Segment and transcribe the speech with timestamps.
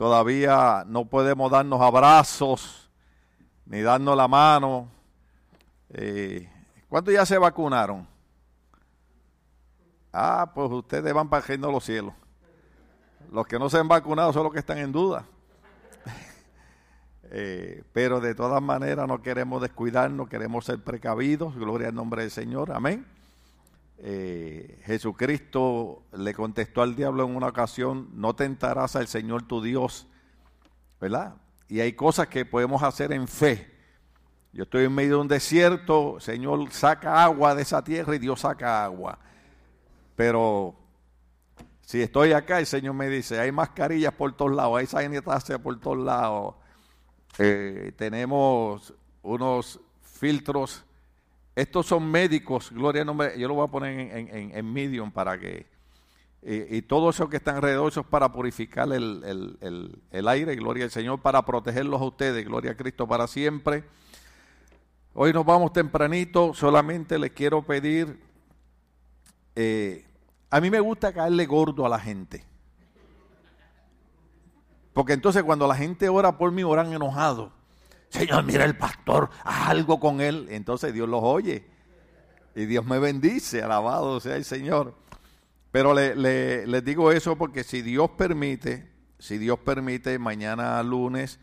[0.00, 2.90] todavía no podemos darnos abrazos
[3.66, 4.88] ni darnos la mano.
[5.90, 6.50] Eh,
[6.88, 8.08] ¿Cuántos ya se vacunaron?
[10.10, 12.14] Ah, pues ustedes van para el los cielos.
[13.30, 15.26] Los que no se han vacunado son los que están en duda.
[17.32, 21.54] Eh, pero de todas maneras no queremos descuidarnos, queremos ser precavidos.
[21.54, 22.72] Gloria al nombre del Señor.
[22.72, 23.06] Amén.
[24.02, 30.06] Eh, Jesucristo le contestó al diablo en una ocasión, no tentarás al Señor tu Dios,
[30.98, 31.34] ¿verdad?
[31.68, 33.70] Y hay cosas que podemos hacer en fe.
[34.52, 38.40] Yo estoy en medio de un desierto, Señor saca agua de esa tierra y Dios
[38.40, 39.18] saca agua.
[40.16, 40.74] Pero
[41.82, 45.78] si estoy acá, el Señor me dice, hay mascarillas por todos lados, hay sanitaria por
[45.78, 46.54] todos lados,
[47.38, 50.84] eh, tenemos unos filtros.
[51.60, 55.38] Estos son médicos, gloria al nombre, yo lo voy a poner en, en, medium para
[55.38, 55.66] que,
[56.40, 59.60] y todo eso que están alrededor, eso es para purificar el,
[60.10, 63.84] el, aire, gloria al Señor, para protegerlos a ustedes, gloria a Cristo para siempre.
[65.12, 68.18] Hoy nos vamos tempranito, solamente les quiero pedir,
[69.54, 70.06] eh,
[70.48, 72.42] a mí me gusta caerle gordo a la gente.
[74.94, 77.52] Porque entonces cuando la gente ora por mí, oran enojado.
[78.10, 80.48] Señor, mira el pastor, haz algo con él.
[80.50, 81.64] Entonces Dios los oye.
[82.54, 84.94] Y Dios me bendice, alabado sea el Señor.
[85.70, 91.38] Pero le, les digo eso porque si Dios permite, si Dios permite, mañana lunes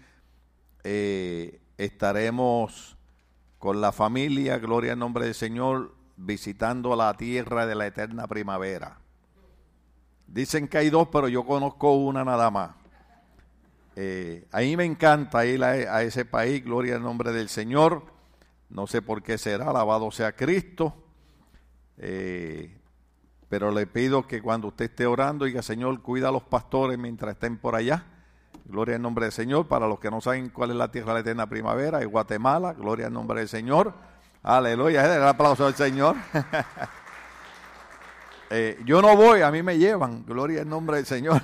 [0.83, 2.97] eh, estaremos
[3.57, 8.99] con la familia, gloria al nombre del Señor, visitando la tierra de la eterna primavera.
[10.27, 12.71] Dicen que hay dos, pero yo conozco una nada más.
[13.99, 18.03] Eh, a mí me encanta ir a, ese país, gloria al nombre del Señor.
[18.69, 20.93] No sé por qué será, alabado sea Cristo.
[21.97, 22.77] Eh,
[23.49, 27.33] pero le pido que cuando usted esté orando, diga, Señor, cuida a los pastores mientras
[27.33, 28.05] estén por allá.
[28.65, 29.67] Gloria al nombre del Señor.
[29.67, 32.73] Para los que no saben cuál es la tierra de la eterna primavera, es Guatemala.
[32.73, 33.95] Gloria al nombre del Señor.
[34.43, 35.15] Aleluya.
[35.15, 36.15] El aplauso al Señor.
[38.49, 40.23] Eh, yo no voy, a mí me llevan.
[40.25, 41.41] Gloria al nombre del Señor.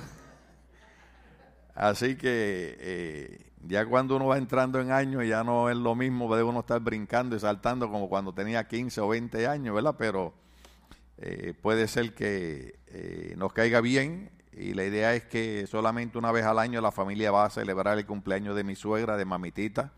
[1.74, 6.34] Así que eh, ya cuando uno va entrando en años ya no es lo mismo
[6.34, 9.96] de uno estar brincando y saltando como cuando tenía 15 o 20 años, ¿verdad?
[9.98, 10.34] Pero
[11.18, 16.30] eh, puede ser que eh, nos caiga bien y la idea es que solamente una
[16.30, 19.92] vez al año la familia va a celebrar el cumpleaños de mi suegra, de mamitita,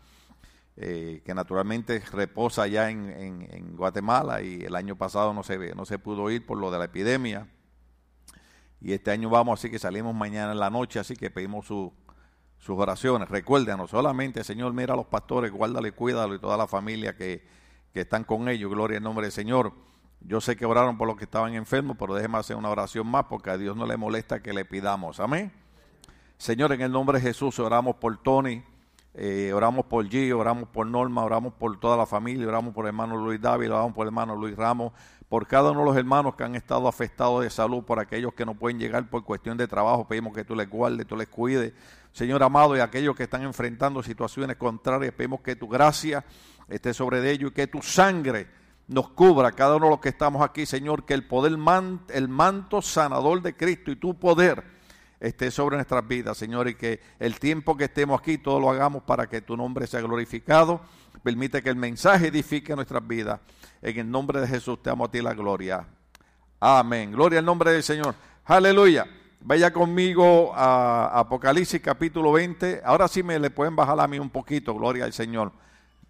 [0.75, 5.97] que naturalmente reposa allá en, en, Guatemala y el año pasado no se, no se
[5.97, 7.47] pudo ir por lo de la epidemia
[8.79, 11.91] y este año vamos, así que salimos mañana en la noche, así que pedimos sus
[12.67, 13.29] oraciones.
[13.29, 17.57] Recuerden, no solamente, Señor, mira a los pastores, guárdale, cuídalo y toda la familia que,
[17.93, 18.69] están con ellos.
[18.69, 19.73] Gloria al nombre del Señor.
[20.21, 23.25] Yo sé que oraron por los que estaban enfermos, pero déjeme hacer una oración más
[23.25, 25.19] porque a Dios no le molesta que le pidamos.
[25.19, 25.51] Amén.
[26.37, 28.61] Señor, en el nombre de Jesús oramos por Tony,
[29.15, 32.89] eh, oramos por Gio, oramos por Norma, oramos por toda la familia, oramos por el
[32.89, 34.93] hermano Luis David, oramos por el hermano Luis Ramos,
[35.29, 38.45] por cada uno de los hermanos que han estado afectados de salud, por aquellos que
[38.45, 41.73] no pueden llegar por cuestión de trabajo, pedimos que tú les guardes, tú les cuides.
[42.13, 46.23] Señor amado, y aquellos que están enfrentando situaciones contrarias, pedimos que tu gracia
[46.69, 48.47] esté sobre ellos y que tu sangre
[48.87, 51.57] nos cubra, cada uno de los que estamos aquí, Señor, que el poder,
[52.09, 54.63] el manto sanador de Cristo y tu poder
[55.19, 59.03] esté sobre nuestras vidas, Señor, y que el tiempo que estemos aquí, todo lo hagamos
[59.03, 60.81] para que tu nombre sea glorificado.
[61.23, 63.41] Permite que el mensaje edifique nuestras vidas.
[63.89, 65.87] En el nombre de Jesús te amo a ti la gloria.
[66.59, 67.09] Amén.
[67.13, 68.15] Gloria al nombre del Señor.
[68.43, 69.07] Aleluya.
[69.39, 72.81] Vaya conmigo a Apocalipsis capítulo 20.
[72.83, 75.53] Ahora sí me le pueden bajar a mí un poquito, gloria al Señor.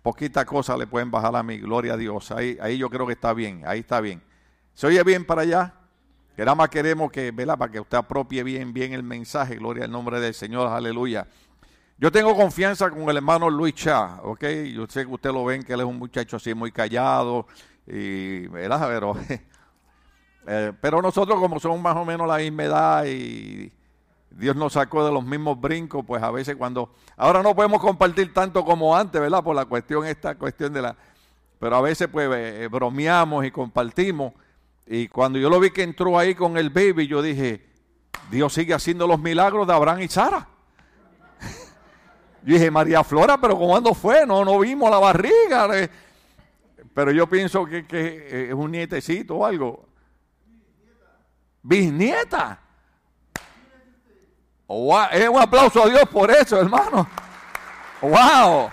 [0.02, 2.32] Poquita cosa le pueden bajar a mí, gloria a Dios.
[2.32, 4.24] Ahí, ahí yo creo que está bien, ahí está bien.
[4.74, 5.76] ¿Se oye bien para allá?
[6.36, 7.60] Que nada más queremos que, ¿verdad?
[7.60, 11.28] Para que usted apropie bien, bien el mensaje, gloria al nombre del Señor, aleluya.
[12.00, 14.44] Yo tengo confianza con el hermano Luis Cha, ¿ok?
[14.72, 17.48] Yo sé que usted lo ven, que él es un muchacho así muy callado,
[17.88, 18.88] y, ¿verdad?
[18.88, 19.16] Pero,
[20.48, 23.74] eh, pero nosotros como somos más o menos la misma edad y
[24.30, 26.94] Dios nos sacó de los mismos brincos, pues a veces cuando...
[27.16, 29.44] Ahora no podemos compartir tanto como antes, ¿verdad?
[29.44, 30.96] Por la cuestión esta, cuestión de la...
[31.60, 34.34] Pero a veces pues eh, bromeamos y compartimos.
[34.86, 37.66] Y cuando yo lo vi que entró ahí con el baby, yo dije,
[38.30, 40.48] Dios sigue haciendo los milagros de Abraham y Sara.
[42.44, 44.26] Yo dije, María Flora, pero ¿cuándo fue?
[44.26, 45.68] No, no vimos la barriga.
[46.94, 49.86] Pero yo pienso que, es un nietecito o algo.
[51.62, 52.60] Bisnieta.
[55.12, 57.08] Es un aplauso a Dios por eso, hermano.
[58.02, 58.70] ¡Wow!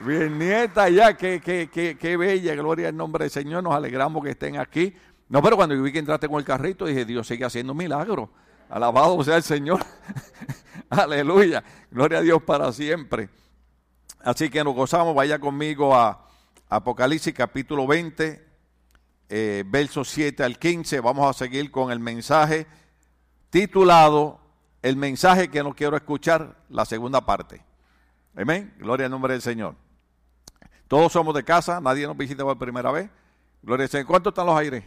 [0.00, 3.62] Bisnieta ya, qué, qué, qué, qué bella, gloria al nombre del Señor.
[3.62, 4.94] Nos alegramos que estén aquí.
[5.28, 8.28] No, pero cuando yo vi que entraste con el carrito, dije, Dios sigue haciendo milagros.
[8.68, 9.80] Alabado sea el Señor.
[10.92, 11.64] Aleluya.
[11.90, 13.30] Gloria a Dios para siempre.
[14.20, 15.14] Así que nos gozamos.
[15.14, 16.28] Vaya conmigo a
[16.68, 18.46] Apocalipsis capítulo 20,
[19.30, 21.00] eh, versos 7 al 15.
[21.00, 22.66] Vamos a seguir con el mensaje
[23.48, 24.38] titulado
[24.82, 27.64] El mensaje que no quiero escuchar, la segunda parte.
[28.36, 28.74] Amén.
[28.78, 29.76] Gloria al nombre del Señor.
[30.88, 33.08] Todos somos de casa, nadie nos visita por primera vez.
[33.62, 34.06] Gloria al Señor.
[34.06, 34.84] ¿Cuántos están los aires?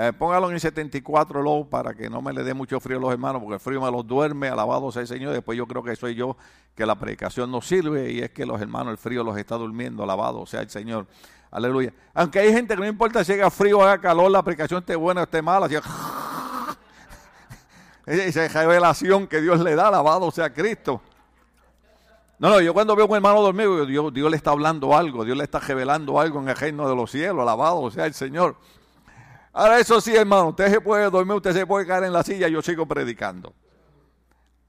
[0.00, 3.10] Eh, póngalo en 74 low para que no me le dé mucho frío a los
[3.10, 5.32] hermanos, porque el frío me los duerme, alabado sea el Señor.
[5.32, 6.36] Después yo creo que soy yo,
[6.76, 10.04] que la predicación no sirve y es que los hermanos, el frío los está durmiendo,
[10.04, 11.08] alabado sea el Señor.
[11.50, 11.92] Aleluya.
[12.14, 14.94] Aunque hay gente que no importa si haga frío o haga calor, la predicación esté
[14.94, 15.66] buena o esté mala.
[15.66, 15.74] Así,
[18.06, 21.02] esa revelación que Dios le da, alabado sea Cristo.
[22.38, 25.24] No, no, yo cuando veo a un hermano dormido, Dios, Dios le está hablando algo,
[25.24, 28.54] Dios le está revelando algo en el reino de los cielos, alabado sea el Señor.
[29.52, 32.48] Ahora eso sí, hermano, usted se puede dormir, usted se puede caer en la silla,
[32.48, 33.54] yo sigo predicando.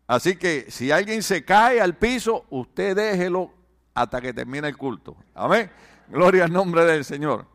[0.08, 3.52] Así que si alguien se cae al piso, usted déjelo
[3.94, 5.16] hasta que termine el culto.
[5.36, 5.70] Amén.
[6.08, 7.46] Gloria al nombre del Señor.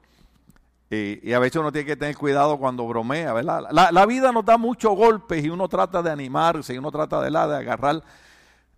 [0.90, 3.64] Y, a veces uno tiene que tener cuidado cuando bromea, ¿verdad?
[3.72, 7.30] La, vida nos da muchos golpes y uno trata de animarse y uno trata de,
[7.30, 8.02] de agarrar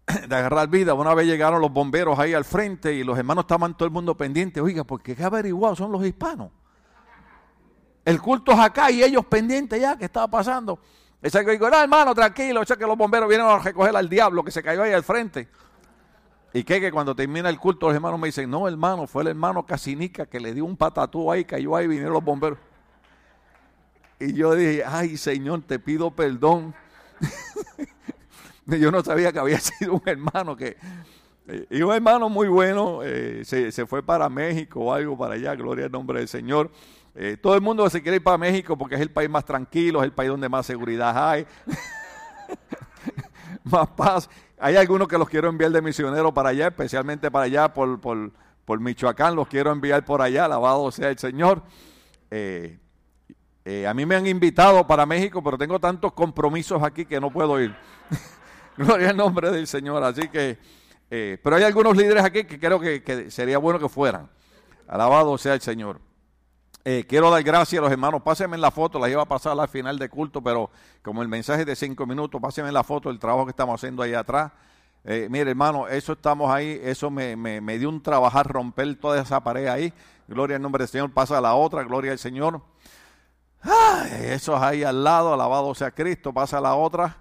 [0.06, 0.94] de agarrar vida.
[0.94, 4.16] Una vez llegaron los bomberos ahí al frente y los hermanos estaban todo el mundo
[4.16, 4.60] pendiente.
[4.60, 6.50] Oiga, porque qué averiguado son los hispanos.
[8.06, 10.78] El culto es acá y ellos pendientes ya, ¿qué estaba pasando?
[11.20, 14.44] Ese que digo, no, hermano, tranquilo, echa que los bomberos vienen a recoger al diablo
[14.44, 15.48] que se cayó ahí al frente.
[16.52, 19.28] Y que, que cuando termina el culto, los hermanos me dicen, no, hermano, fue el
[19.30, 22.60] hermano Casinica que le dio un patatú ahí, cayó ahí vinieron los bomberos.
[24.20, 26.76] Y yo dije, ay, Señor, te pido perdón.
[28.66, 30.76] yo no sabía que había sido un hermano que,
[31.70, 35.56] y un hermano muy bueno, eh, se, se, fue para México o algo para allá,
[35.56, 36.70] gloria al nombre del Señor.
[37.18, 40.00] Eh, todo el mundo se quiere ir para México porque es el país más tranquilo,
[40.00, 41.46] es el país donde más seguridad hay,
[43.64, 44.28] más paz.
[44.58, 48.80] Hay algunos que los quiero enviar de misionero para allá, especialmente para allá por, por,
[48.80, 51.62] Michoacán, los quiero enviar por allá, alabado sea el Señor.
[52.30, 52.78] Eh,
[53.64, 57.30] eh, a mí me han invitado para México, pero tengo tantos compromisos aquí que no
[57.30, 57.74] puedo ir.
[58.76, 60.04] Gloria al nombre del Señor.
[60.04, 60.58] Así que,
[61.08, 64.28] pero hay algunos líderes aquí que creo que, que sería bueno que fueran.
[64.86, 65.98] Alabado sea el Señor.
[66.88, 68.22] Eh, quiero dar gracias a los hermanos.
[68.22, 70.70] Pásenme en la foto, la iba a pasar al final de culto, pero
[71.02, 73.74] como el mensaje es de cinco minutos, pásenme en la foto del trabajo que estamos
[73.74, 74.52] haciendo ahí atrás.
[75.02, 79.42] Eh, mire, hermano, eso estamos ahí, eso me, me, dio un trabajar romper toda esa
[79.42, 79.92] pared ahí.
[80.28, 82.62] Gloria al nombre del Señor, pasa a la otra, gloria al Señor.
[84.20, 87.16] eso es ahí al lado, alabado sea Cristo, pasa a la otra.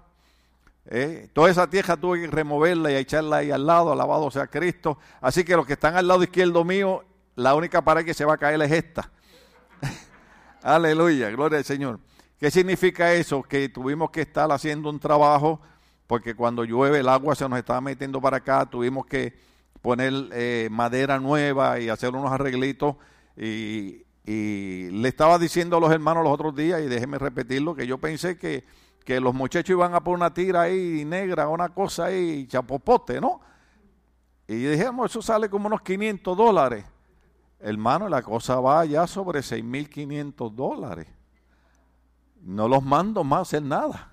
[0.84, 4.96] Eh, toda esa tierra tuve que removerla y echarla ahí al lado, alabado sea Cristo.
[5.20, 7.04] Así que los que están al lado izquierdo mío,
[7.34, 9.10] la única pared que se va a caer es esta.
[10.62, 12.00] Aleluya, gloria al Señor.
[12.38, 13.42] ¿Qué significa eso?
[13.42, 15.60] Que tuvimos que estar haciendo un trabajo
[16.06, 19.34] porque cuando llueve el agua se nos estaba metiendo para acá, tuvimos que
[19.82, 22.96] poner eh, madera nueva y hacer unos arreglitos
[23.36, 27.98] y, le estaba diciendo a los hermanos los otros días, y déjenme repetirlo, que yo
[27.98, 28.64] pensé que,
[29.04, 33.40] que los muchachos iban a poner una tira ahí negra, una cosa ahí, chapopote, ¿no?
[34.48, 36.84] Y dijimos, eso sale como unos 500 dólares.
[37.58, 41.08] Hermano, la cosa va ya sobre 6.500 dólares.
[42.42, 44.12] No los mando más a hacer nada.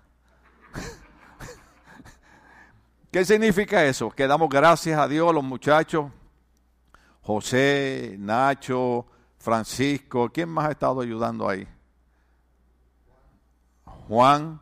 [3.11, 4.09] ¿Qué significa eso?
[4.09, 6.11] Que damos gracias a Dios los muchachos.
[7.21, 9.05] José, Nacho,
[9.37, 10.29] Francisco.
[10.33, 11.67] ¿Quién más ha estado ayudando ahí?
[14.07, 14.59] Juan.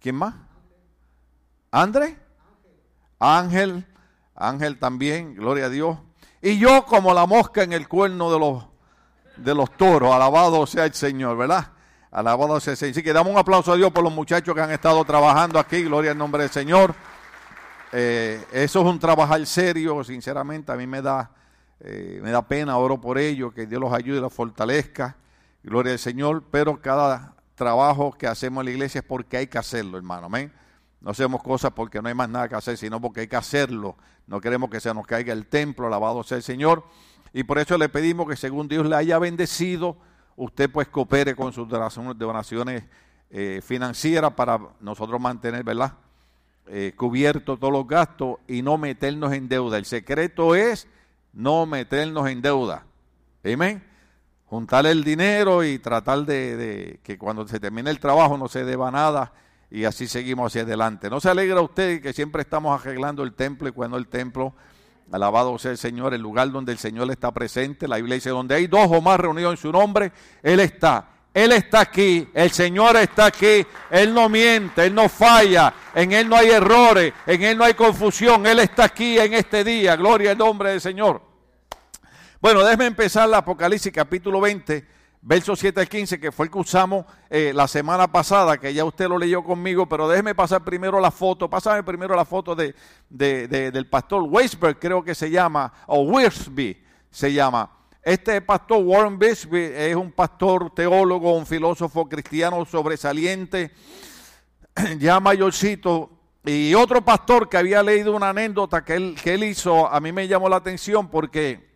[0.00, 0.34] ¿Quién más?
[1.70, 2.18] ¿André?
[3.18, 3.86] Ángel.
[4.34, 5.98] Ángel también, gloria a Dios.
[6.46, 8.64] Y yo como la mosca en el cuerno de los,
[9.36, 10.14] de los toros.
[10.14, 11.72] Alabado sea el Señor, ¿verdad?
[12.12, 12.92] Alabado sea el Señor.
[12.92, 15.82] Así que damos un aplauso a Dios por los muchachos que han estado trabajando aquí.
[15.82, 16.94] Gloria al nombre del Señor.
[17.90, 20.70] Eh, eso es un trabajar serio, sinceramente.
[20.70, 21.32] A mí me da,
[21.80, 25.16] eh, me da pena, oro por ellos, que Dios los ayude y los fortalezca.
[25.64, 26.44] Gloria al Señor.
[26.52, 30.26] Pero cada trabajo que hacemos en la iglesia es porque hay que hacerlo, hermano.
[30.26, 30.52] Amén.
[31.06, 33.94] No hacemos cosas porque no hay más nada que hacer, sino porque hay que hacerlo.
[34.26, 36.82] No queremos que se nos caiga el templo, alabado sea el Señor.
[37.32, 39.98] Y por eso le pedimos que según Dios le haya bendecido,
[40.34, 42.82] usted pues coopere con sus donaciones
[43.30, 45.92] eh, financieras para nosotros mantener, ¿verdad?
[46.66, 49.78] Eh, cubierto todos los gastos y no meternos en deuda.
[49.78, 50.88] El secreto es
[51.32, 52.82] no meternos en deuda.
[53.44, 53.80] Amén.
[54.46, 58.64] Juntar el dinero y tratar de, de que cuando se termine el trabajo no se
[58.64, 59.32] deba nada
[59.70, 61.10] y así seguimos hacia adelante.
[61.10, 64.54] ¿No se alegra usted que siempre estamos arreglando el templo y cuando el templo,
[65.10, 68.54] alabado sea el Señor, el lugar donde el Señor está presente, la Biblia dice, donde
[68.54, 71.10] hay dos o más reunidos en su nombre, Él está.
[71.34, 76.30] Él está aquí, el Señor está aquí, Él no miente, Él no falla, en Él
[76.30, 80.30] no hay errores, en Él no hay confusión, Él está aquí en este día, gloria
[80.30, 81.20] al nombre del Señor.
[82.40, 84.86] Bueno, déjeme empezar la Apocalipsis capítulo 20,
[85.26, 88.84] verso 7 al 15, que fue el que usamos eh, la semana pasada, que ya
[88.84, 92.76] usted lo leyó conmigo, pero déjeme pasar primero la foto, pásame primero la foto de,
[93.08, 96.80] del pastor Weisberg, creo que se llama, o Wiersby
[97.10, 97.68] se llama.
[98.04, 103.72] Este pastor Warren Bishby es un pastor teólogo, un filósofo cristiano sobresaliente,
[105.00, 106.10] ya mayorcito.
[106.44, 110.12] Y otro pastor que había leído una anécdota que él, que él hizo, a mí
[110.12, 111.68] me llamó la atención porque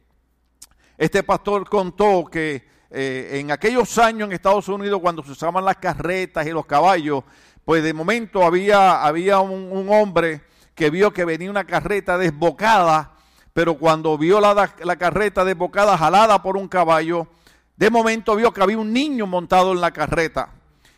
[0.97, 5.77] este pastor contó que eh, en aquellos años en Estados Unidos, cuando se usaban las
[5.77, 7.25] carretas y los caballos,
[7.65, 10.43] pues de momento había, había un, hombre
[10.75, 13.13] que vio que venía una carreta desbocada
[13.53, 17.27] pero cuando vio la, la carreta desbocada jalada por un caballo,
[17.77, 20.51] de momento vio que había un niño montado en la carreta.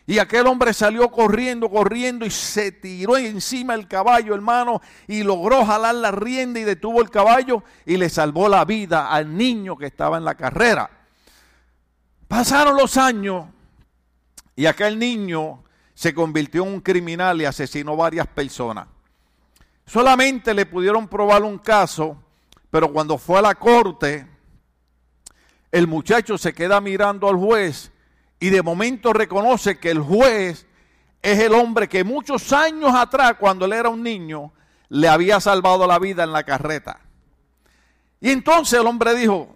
[0.04, 5.64] Y aquel hombre salió corriendo, corriendo y se tiró encima del caballo, hermano, y logró
[5.64, 9.86] jalar la rienda y detuvo el caballo y le salvó la vida al niño que
[9.86, 10.90] estaba en la carrera.
[12.32, 13.44] Pasaron los años
[14.56, 15.62] y aquel niño
[15.92, 18.88] se convirtió en un criminal y asesinó varias personas.
[19.84, 22.16] Solamente le pudieron probar un caso
[22.70, 24.26] pero cuando fue a la corte,
[25.70, 27.92] el muchacho se queda mirando al juez
[28.40, 30.66] y de momento reconoce que el juez
[31.20, 34.54] es el hombre que muchos años atrás, cuando él era un niño,
[34.88, 36.98] le había salvado la vida en la carreta.
[38.22, 39.54] Y entonces el hombre dijo,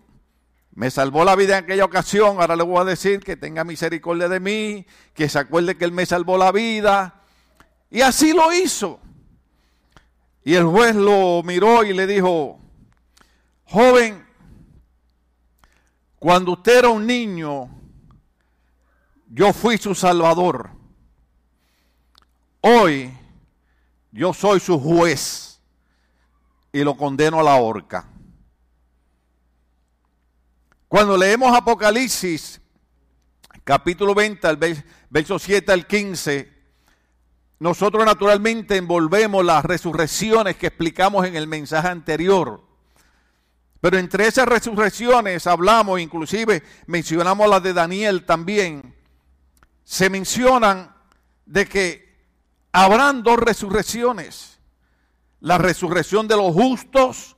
[0.77, 4.29] me salvó la vida en aquella ocasión, ahora le voy a decir que tenga misericordia
[4.29, 7.23] de mí, que se acuerde que él me salvó la vida.
[7.91, 9.01] Y así lo hizo.
[10.45, 12.61] Y el juez lo miró y le dijo,
[13.65, 14.27] Joven,
[16.19, 17.71] cuando usted era un niño,
[19.29, 20.69] yo fui su salvador.
[22.61, 23.17] Hoy
[24.13, 25.59] yo soy su juez
[26.71, 28.11] y lo condeno a la horca.
[30.97, 32.59] Cuando leemos Apocalipsis,
[33.65, 34.49] capítulo 20,
[35.11, 36.51] verso 7 al 15,
[37.59, 42.67] nosotros naturalmente envolvemos las resurrecciones que explicamos en el mensaje anterior.
[43.83, 48.95] Pero entre esas resurrecciones hablamos, inclusive mencionamos las de Daniel también,
[49.85, 50.97] se mencionan
[51.45, 52.17] de que
[52.73, 54.61] habrán dos resurrecciones.
[55.41, 57.36] La resurrección de los justos,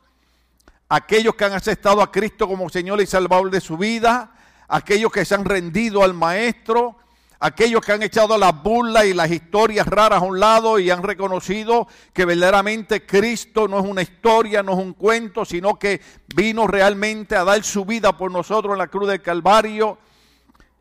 [0.88, 4.32] aquellos que han aceptado a Cristo como Señor y Salvador de su vida,
[4.68, 6.96] aquellos que se han rendido al Maestro,
[7.40, 11.02] aquellos que han echado las burlas y las historias raras a un lado y han
[11.02, 16.00] reconocido que verdaderamente Cristo no es una historia, no es un cuento, sino que
[16.34, 19.98] vino realmente a dar su vida por nosotros en la cruz del Calvario.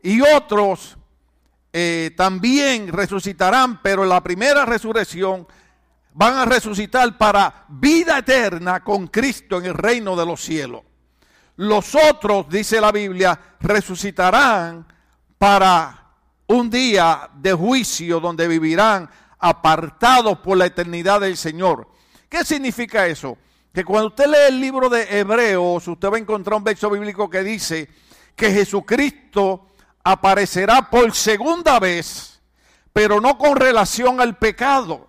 [0.02, 0.96] Y otros
[1.72, 5.46] eh, también resucitarán, pero en la primera resurrección
[6.18, 10.82] van a resucitar para vida eterna con Cristo en el reino de los cielos.
[11.54, 14.84] Los otros, dice la Biblia, resucitarán
[15.38, 16.16] para
[16.48, 19.08] un día de juicio donde vivirán
[19.38, 21.88] apartados por la eternidad del Señor.
[22.28, 23.38] ¿Qué significa eso?
[23.72, 27.30] Que cuando usted lee el libro de Hebreos, usted va a encontrar un verso bíblico
[27.30, 27.88] que dice
[28.34, 29.68] que Jesucristo
[30.02, 32.42] aparecerá por segunda vez,
[32.92, 35.07] pero no con relación al pecado,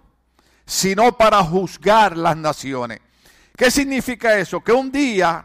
[0.70, 3.00] sino para juzgar las naciones.
[3.58, 4.64] ¿Qué significa eso?
[4.64, 5.44] Que un día,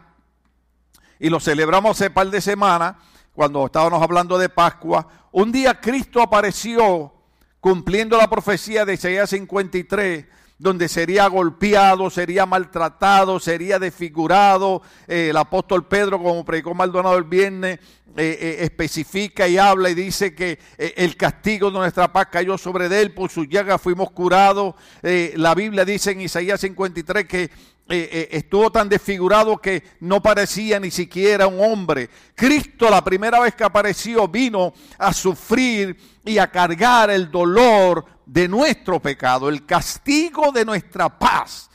[1.19, 2.95] y lo celebramos hace par de semanas,
[3.33, 7.11] cuando estábamos hablando de Pascua, un día Cristo apareció
[7.59, 14.81] cumpliendo la profecía de Isaías 53, donde sería golpeado, sería maltratado, sería desfigurado.
[15.07, 17.79] Eh, el apóstol Pedro, como predicó Maldonado el viernes,
[18.17, 22.85] eh, eh, especifica y habla y dice que el castigo de nuestra paz cayó sobre
[23.01, 24.75] él, por su llaga fuimos curados.
[25.01, 27.51] la Biblia dice en Isaías 53 que
[27.87, 32.09] eh, eh, estuvo tan desfigurado que no parecía ni siquiera un hombre.
[32.33, 38.47] Cristo la primera vez que apareció vino a sufrir y a cargar el dolor de
[38.47, 39.49] nuestro pecado.
[39.49, 41.69] El castigo de nuestra paz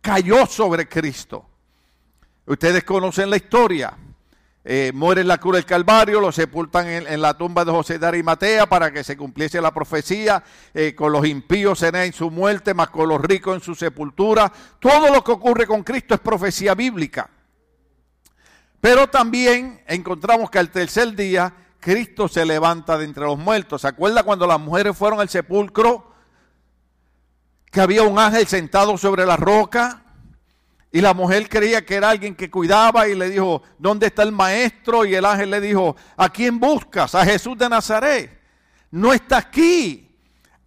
[0.00, 1.44] cayó sobre Cristo.
[2.46, 3.96] Ustedes conocen la historia.
[4.68, 8.06] Eh, muere en la cruz del Calvario, lo sepultan en, la tumba de José de
[8.08, 10.42] Arimatea para que se cumpliese la profecía,
[10.74, 14.52] eh, con los impíos en su muerte, más con los ricos en su sepultura.
[14.80, 17.30] Todo lo que ocurre con Cristo es profecía bíblica.
[18.80, 23.82] Pero también encontramos que al tercer día Cristo se levanta de entre los muertos.
[23.82, 26.10] ¿Se acuerda cuando las mujeres fueron al sepulcro?
[27.70, 30.05] Que había un ángel sentado sobre la roca
[30.96, 34.32] Y la mujer creía que era alguien que cuidaba y le dijo, ¿dónde está el
[34.32, 35.04] maestro?
[35.04, 37.14] Y el ángel le dijo, ¿a quién buscas?
[37.14, 38.40] A Jesús de Nazaret.
[38.92, 40.08] No está aquí.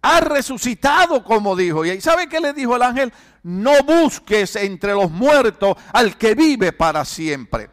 [0.00, 1.84] Ha resucitado, como dijo.
[1.84, 3.12] Y sabe qué le dijo el ángel?
[3.42, 7.68] No busques entre los muertos al que vive para siempre.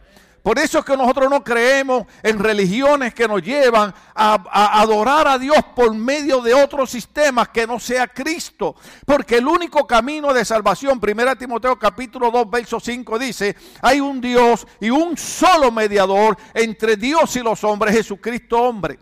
[0.47, 5.37] Por eso es que nosotros no creemos en religiones que nos llevan a, adorar a
[5.37, 8.73] Dios por medio de otros sistemas que no sea Cristo.
[9.05, 14.21] Porque el único camino de salvación, 1 Timoteo capítulo 2, verso 5 dice, hay un
[14.21, 18.97] Dios y un solo mediador entre Dios y los hombres, Jesucristo hombre.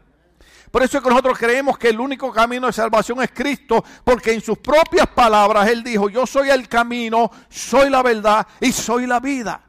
[0.72, 4.34] Por eso es que nosotros creemos que el único camino de salvación es Cristo, porque
[4.34, 9.06] en sus propias palabras Él dijo, yo soy el camino, soy la verdad y soy
[9.06, 9.62] la vida.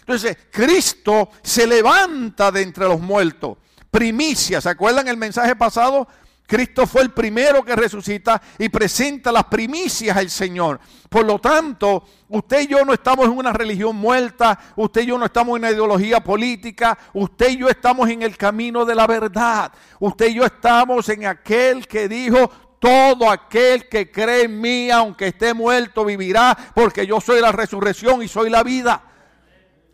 [0.00, 3.58] Entonces, Cristo se levanta de entre los muertos.
[3.90, 6.08] Primicia, ¿se acuerdan el mensaje pasado?
[6.50, 10.80] Cristo fue el primero que resucita y presenta las primicias al Señor.
[11.08, 15.18] Por lo tanto, usted y yo no estamos en una religión muerta, usted y yo
[15.18, 19.06] no estamos en una ideología política, usted y yo estamos en el camino de la
[19.06, 19.70] verdad.
[20.00, 25.28] Usted y yo estamos en aquel que dijo, todo aquel que cree en mí, aunque
[25.28, 29.04] esté muerto, vivirá, porque yo soy la resurrección y soy la vida.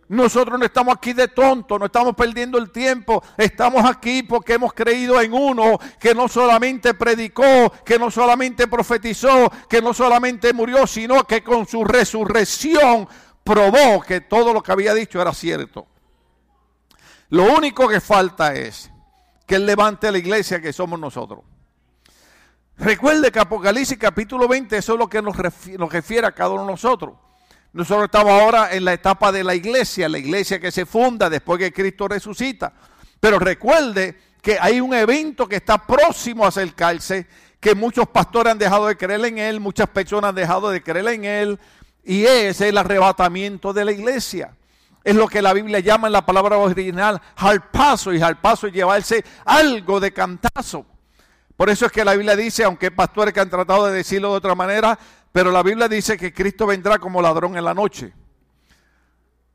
[0.09, 3.23] Nosotros no estamos aquí de tonto, no estamos perdiendo el tiempo.
[3.37, 9.51] Estamos aquí porque hemos creído en uno que no solamente predicó, que no solamente profetizó,
[9.69, 13.09] que no solamente murió, sino que con su resurrección
[13.43, 15.87] probó que todo lo que había dicho era cierto.
[17.31, 18.91] Lo único que falta es
[19.45, 21.41] que Él levante la iglesia que somos nosotros.
[22.77, 26.71] Recuerde que Apocalipsis capítulo 20, eso es lo que nos refiere a cada uno de
[26.71, 27.15] nosotros.
[27.76, 31.59] Nosotros estamos ahora en la etapa de la iglesia, la iglesia que se funda después
[31.59, 32.73] que Cristo resucita.
[33.21, 37.26] Pero recuerde que hay un evento que está próximo a acercarse,
[37.61, 41.06] que muchos pastores han dejado de creer en él, muchas personas han dejado de creer
[41.09, 41.61] en él,
[42.02, 44.56] y es el arrebatamiento de la iglesia.
[45.04, 47.21] Es lo que la Biblia llama en la palabra original
[47.71, 50.87] paso y paso es llevarse algo de cantazo.
[51.59, 54.37] Por eso es que la Biblia dice, aunque pastores que han tratado de decirlo de
[54.37, 54.99] otra manera,
[55.37, 58.11] pero la Biblia dice que Cristo vendrá como ladrón en la noche.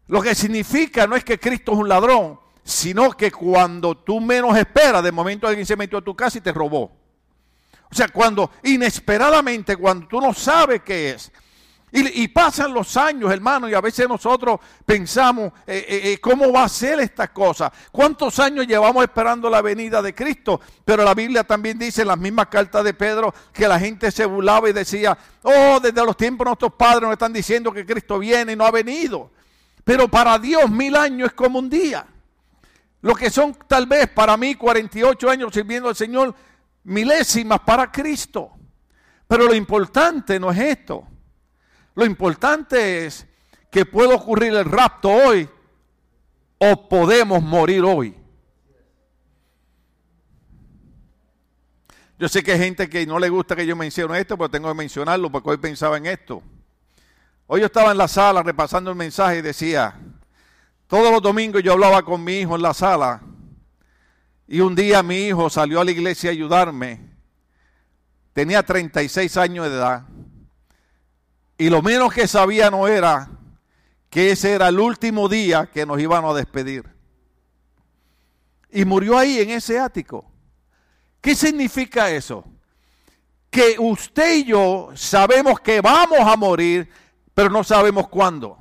[0.05, 4.55] Lo que significa no es que Cristo es un ladrón, sino que cuando tú menos
[4.55, 6.91] esperas, de momento alguien se metió a tu casa y te robó.
[7.89, 11.31] O sea, cuando inesperadamente, cuando tú no sabes qué es,
[11.93, 16.63] y, pasan los años, hermano, y a veces nosotros pensamos, eh, eh, eh, ¿cómo va
[16.63, 17.71] a ser esta cosa?
[17.91, 20.61] ¿Cuántos años llevamos esperando la venida de Cristo?
[20.85, 24.25] Pero la Biblia también dice en las mismas cartas de Pedro que la gente se
[24.25, 28.53] burlaba y decía, oh, desde los tiempos nuestros padres nos están diciendo que Cristo viene
[28.53, 29.31] y no ha venido.
[29.83, 32.07] Pero para Dios mil años es como un día.
[33.01, 36.33] Lo que son tal vez para mí 48 años sirviendo al Señor,
[36.85, 38.51] milésimas para Cristo.
[39.27, 41.10] Pero lo importante no es esto.
[41.95, 43.27] Lo importante es
[43.69, 45.49] que puede ocurrir el rapto hoy
[46.57, 48.15] o podemos morir hoy.
[52.19, 54.67] Yo sé que hay gente que no le gusta que yo mencione esto, pero tengo
[54.67, 56.43] que mencionarlo porque hoy pensaba en esto.
[57.47, 59.99] Hoy yo estaba en la sala repasando el mensaje y decía,
[60.85, 63.21] todos los domingos yo hablaba con mi hijo en la sala
[64.47, 66.99] y un día mi hijo salió a la iglesia a ayudarme.
[68.33, 70.03] Tenía 36 años de edad.
[71.61, 73.29] Y lo menos que sabía no era
[74.09, 76.89] que ese era el último día que nos iban a despedir.
[78.71, 80.25] Y murió ahí en ese ático.
[81.21, 82.43] ¿Qué significa eso?
[83.51, 86.89] Que usted y yo sabemos que vamos a morir,
[87.35, 88.57] pero no sabemos cuándo.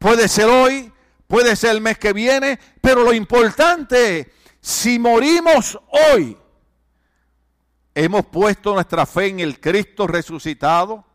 [0.00, 0.92] Puede ser hoy,
[1.28, 4.26] puede ser el mes que viene, pero lo importante es,
[4.60, 5.78] si morimos
[6.12, 6.36] hoy,
[7.94, 11.11] hemos puesto nuestra fe en el Cristo resucitado,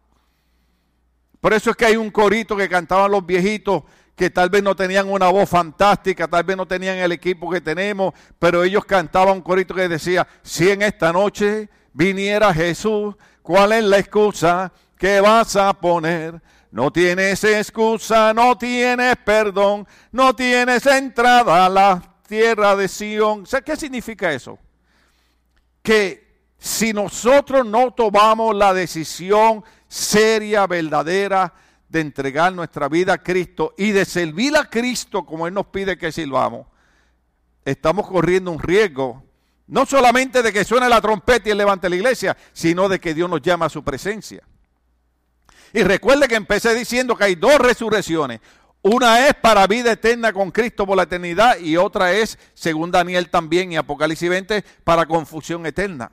[1.39, 3.83] por eso es que hay un corito que cantaban los viejitos
[4.17, 7.61] que tal vez no tenían una voz fantástica, tal vez no tenían el equipo que
[7.61, 13.73] tenemos, pero ellos cantaban un corito que decía, si en esta noche viniera Jesús, ¿cuál
[13.73, 16.41] es la excusa que vas a poner?
[16.71, 23.45] No tienes excusa, no tienes perdón, no tienes entrada a la tierra de Sión.
[23.63, 24.57] ¿qué significa eso?
[25.83, 26.26] Que
[26.57, 31.53] si nosotros no tomamos la decisión seria, verdadera,
[31.89, 35.97] de entregar nuestra vida a Cristo y de servir a Cristo como Él nos pide
[35.97, 36.67] que sirvamos,
[37.63, 39.23] estamos corriendo un riesgo,
[39.67, 43.13] no solamente de que suene la trompeta y Él levante la iglesia, sino de que
[43.13, 44.43] Dios nos llama a su presencia.
[45.73, 48.39] Y recuerde que empecé diciendo que hay dos resurrecciones.
[48.81, 53.29] Una es para vida eterna con Cristo por la eternidad y otra es, según Daniel
[53.29, 56.11] también y Apocalipsis 20, para confusión eterna.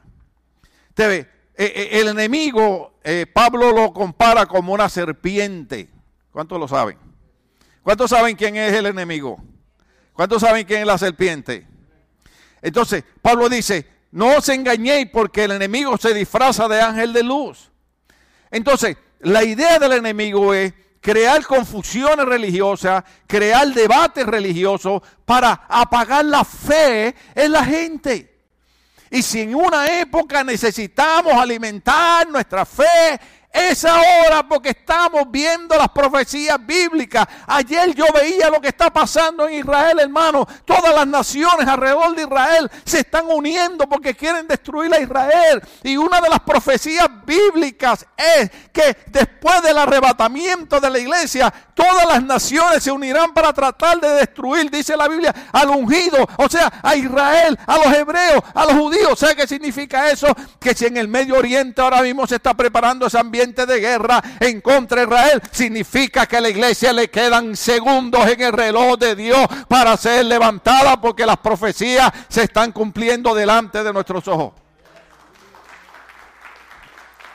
[0.97, 5.91] Ve, eh, eh, el enemigo, eh, Pablo lo compara como una serpiente,
[6.31, 6.99] ¿Cuántos lo saben?
[7.85, 9.41] ¿Cuántos saben quién es el enemigo?
[10.13, 11.65] ¿Cuántos saben quién es la serpiente?
[12.61, 17.71] Entonces, Pablo dice, no os engañéis porque el enemigo se disfraza de ángel de luz.
[18.51, 26.45] Entonces, la idea del enemigo es crear confusiones religiosas, crear debates religiosos para apagar la
[26.45, 28.34] fe en la gente.
[29.15, 33.17] Y si en una época necesitamos alimentar nuestra fe
[33.55, 37.25] es ahora porque estamos viendo las profecías bíblicas.
[37.47, 40.45] Ayer yo veía lo que está pasando en Israel, hermano.
[40.65, 45.63] Todas las naciones alrededor de Israel se están uniendo porque quieren destruir a Israel.
[45.85, 52.07] Y una de las profecías bíblicas es que después del arrebatamiento de la iglesia, todas
[52.09, 56.73] las naciones se unirán para tratar de destruir, dice la Biblia, al ungido, o sea,
[56.83, 59.17] a Israel, a los hebreos, a los judíos.
[59.17, 60.27] ¿Sabe qué significa eso?
[60.59, 64.23] Que si en el Medio Oriente ahora mismo se está preparando ese ambiente, de guerra
[64.41, 68.99] en contra de Israel, significa que a la iglesia le quedan segundos en el reloj
[68.99, 74.53] de Dios para ser levantada porque las profecías se están cumpliendo delante de nuestros ojos.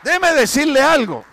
[0.04, 1.26] Déjeme decirle algo.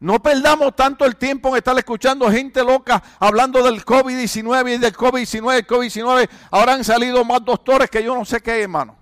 [0.00, 4.96] No perdamos tanto el tiempo en estar escuchando gente loca hablando del COVID-19 y del
[4.96, 6.30] COVID-19, el COVID-19.
[6.50, 8.96] Ahora han salido más doctores que yo no sé qué, hermano.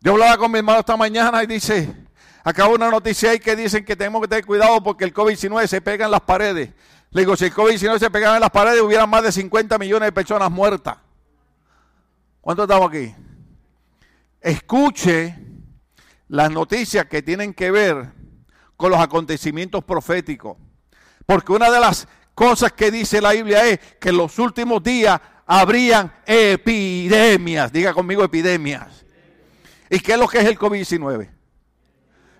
[0.00, 2.03] Yo hablaba con mi hermano esta mañana y dice,
[2.46, 5.80] Acabo una noticia ahí que dicen que tenemos que tener cuidado porque el COVID-19 se
[5.80, 6.74] pega en las paredes.
[7.10, 10.08] Le digo, si el COVID-19 se pegaba en las paredes, hubiera más de 50 millones
[10.08, 10.98] de personas muertas.
[12.42, 13.14] ¿Cuántos estamos aquí?
[14.42, 15.38] Escuche
[16.28, 18.12] las noticias que tienen que ver
[18.76, 20.58] con los acontecimientos proféticos.
[21.24, 25.18] Porque una de las cosas que dice la Biblia es que en los últimos días
[25.46, 27.72] habrían epidemias.
[27.72, 29.06] Diga conmigo epidemias.
[29.88, 31.33] ¿Y qué es lo que es el COVID-19?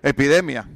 [0.09, 0.67] Epidemia.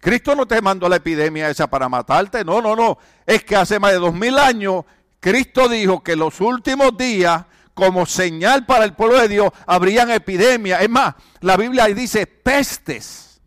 [0.00, 2.98] Cristo no te mandó la epidemia esa para matarte, no, no, no.
[3.24, 4.84] Es que hace más de dos mil años
[5.24, 10.82] Cristo dijo que los últimos días, como señal para el pueblo de Dios, habrían epidemias.
[10.82, 13.40] Es más, la Biblia dice pestes.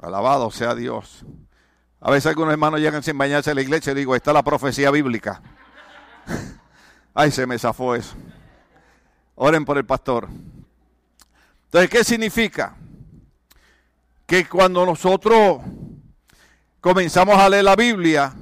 [0.00, 1.24] Alabado sea Dios.
[2.00, 4.90] A veces algunos hermanos llegan sin bañarse a la iglesia y digo, está la profecía
[4.90, 5.40] bíblica.
[7.14, 8.16] Ay, se me zafó eso.
[9.36, 10.28] Oren por el pastor.
[11.72, 12.76] Entonces, ¿qué significa?
[14.26, 15.62] Que cuando nosotros
[16.82, 18.34] comenzamos a leer la Biblia,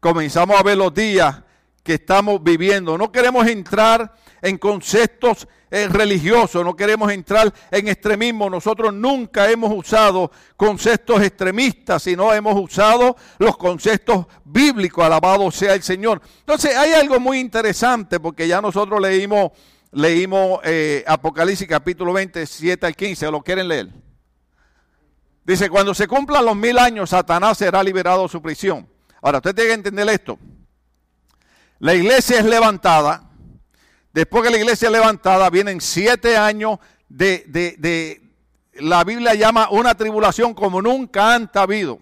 [0.00, 1.42] comenzamos a ver los días
[1.82, 2.96] que estamos viviendo.
[2.96, 8.48] No queremos entrar en conceptos eh, religiosos, no queremos entrar en extremismo.
[8.48, 15.04] Nosotros nunca hemos usado conceptos extremistas, sino hemos usado los conceptos bíblicos.
[15.04, 16.22] Alabado sea el Señor.
[16.38, 19.50] Entonces hay algo muy interesante porque ya nosotros leímos
[19.92, 23.88] leímos eh, Apocalipsis capítulo 27 al 15, ¿lo quieren leer?
[25.44, 28.88] Dice, cuando se cumplan los mil años, Satanás será liberado de su prisión.
[29.20, 30.38] Ahora, usted tiene que entender esto.
[31.78, 33.30] La iglesia es levantada.
[34.12, 38.22] Después que la iglesia es levantada, vienen siete años de, de, de
[38.74, 42.00] la Biblia llama una tribulación como nunca antes ha habido.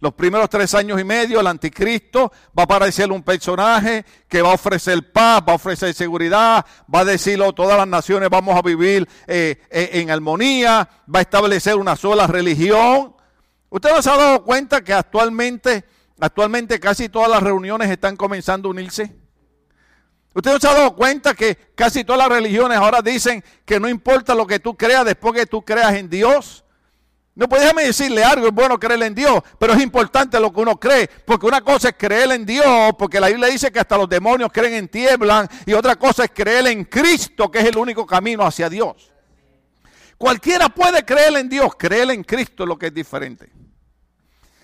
[0.00, 4.50] Los primeros tres años y medio, el anticristo va a aparecer un personaje que va
[4.50, 8.62] a ofrecer paz, va a ofrecer seguridad, va a decirlo, todas las naciones vamos a
[8.62, 13.16] vivir eh, eh, en armonía, va a establecer una sola religión.
[13.70, 15.84] ¿Usted no se ha dado cuenta que actualmente,
[16.20, 19.16] actualmente casi todas las reuniones están comenzando a unirse?
[20.34, 23.88] ¿Usted no se ha dado cuenta que casi todas las religiones ahora dicen que no
[23.88, 26.65] importa lo que tú creas después que tú creas en Dios?
[27.36, 30.58] No, pues déjame decirle algo, es bueno creer en Dios, pero es importante lo que
[30.58, 33.98] uno cree, porque una cosa es creer en Dios, porque la Biblia dice que hasta
[33.98, 37.76] los demonios creen en tieblan, y otra cosa es creer en Cristo, que es el
[37.76, 39.12] único camino hacia Dios.
[40.16, 43.50] Cualquiera puede creer en Dios, creer en Cristo es lo que es diferente.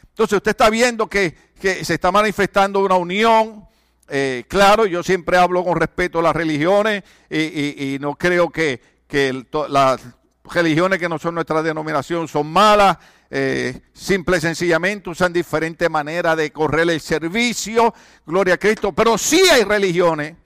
[0.09, 3.69] Entonces usted está viendo que, se está manifestando una unión,
[4.09, 9.45] eh, claro, yo siempre hablo con respeto a las religiones y, no creo que, que
[9.69, 9.99] la,
[10.45, 12.99] religiones que no son nuestra denominación son malas,
[13.31, 17.95] eh, simple y sencillamente usan diferentes maneras de correr el servicio,
[18.27, 20.37] gloria a Cristo, pero sí hay religiones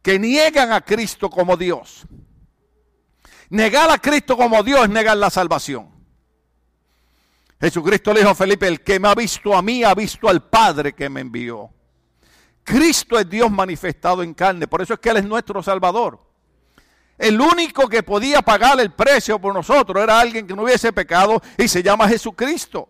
[0.00, 2.06] que niegan a Cristo como Dios.
[3.50, 5.90] Negar a Cristo como Dios es negar la salvación.
[7.60, 10.48] Jesucristo le dijo a Felipe, el que me ha visto a mí ha visto al
[10.48, 11.70] Padre que me envió.
[12.64, 16.31] Cristo es Dios manifestado en carne, por eso es que Él es nuestro Salvador.
[17.22, 21.40] El único que podía pagar el precio por nosotros era alguien que no hubiese pecado
[21.56, 22.88] y se llama Jesucristo.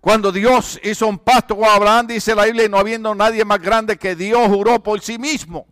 [0.00, 3.96] Cuando Dios hizo un pacto con Abraham, dice la Biblia, no habiendo nadie más grande
[3.96, 5.66] que Dios juró por sí mismo.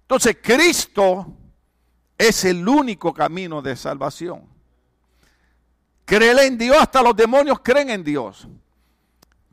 [0.00, 1.30] Entonces Cristo
[2.16, 4.48] es el único camino de salvación.
[6.06, 8.48] Creer en Dios, hasta los demonios creen en Dios.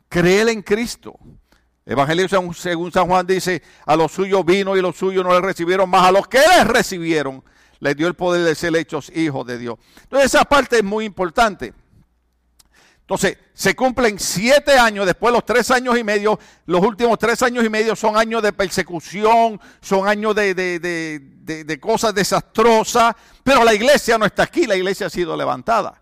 [0.08, 1.18] Creer en Cristo.
[1.86, 5.88] Evangelio según San Juan dice, a los suyos vino y los suyos no le recibieron,
[5.90, 7.44] más a los que les recibieron,
[7.80, 9.78] les dio el poder de ser hechos hijos de Dios.
[10.02, 11.74] Entonces esa parte es muy importante.
[13.02, 17.62] Entonces, se cumplen siete años, después los tres años y medio, los últimos tres años
[17.62, 23.62] y medio son años de persecución, son años de, de, de, de, cosas desastrosas, pero
[23.62, 26.00] la iglesia no está aquí, la iglesia ha sido levantada.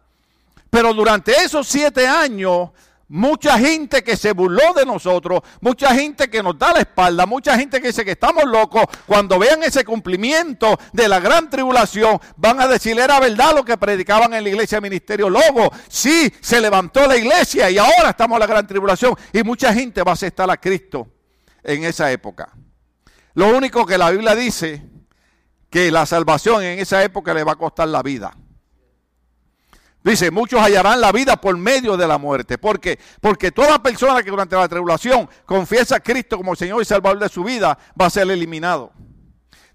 [0.71, 2.71] Pero durante esos siete años
[3.15, 7.59] Mucha gente que se burló de nosotros, mucha gente que nos da la espalda, mucha
[7.59, 12.59] gente que dice que estamos locos, cuando vean ese cumplimiento de la gran tribulación, van
[12.63, 15.71] a decir, era verdad lo que predicaban en la iglesia Ministerio Lobo.
[15.89, 19.15] Sí, se levantó la iglesia y ahora estamos en la gran tribulación.
[19.31, 21.07] Y mucha gente va a aceptar a Cristo
[21.63, 22.49] en esa época.
[23.35, 24.89] Lo único que la Biblia dice,
[25.69, 28.35] que la salvación en esa época le va a costar la vida.
[30.05, 32.59] Dice, muchos hallarán la vida por medio de la muerte.
[32.59, 32.99] ¿Por qué?
[33.21, 37.29] Porque toda persona que durante la tribulación confiesa a Cristo como Señor y Salvador de
[37.29, 38.93] su vida va a ser eliminado.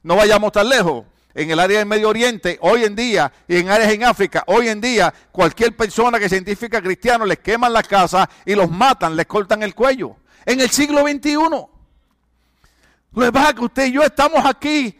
[0.03, 1.05] No vayamos tan lejos.
[1.33, 4.69] En el área del Medio Oriente, hoy en día, y en áreas en África, hoy
[4.69, 9.15] en día, cualquier persona que se identifica cristiano les queman la casa y los matan,
[9.15, 10.15] les cortan el cuello.
[10.45, 11.35] En el siglo XXI.
[11.35, 14.99] Lo que pasa que usted y yo estamos aquí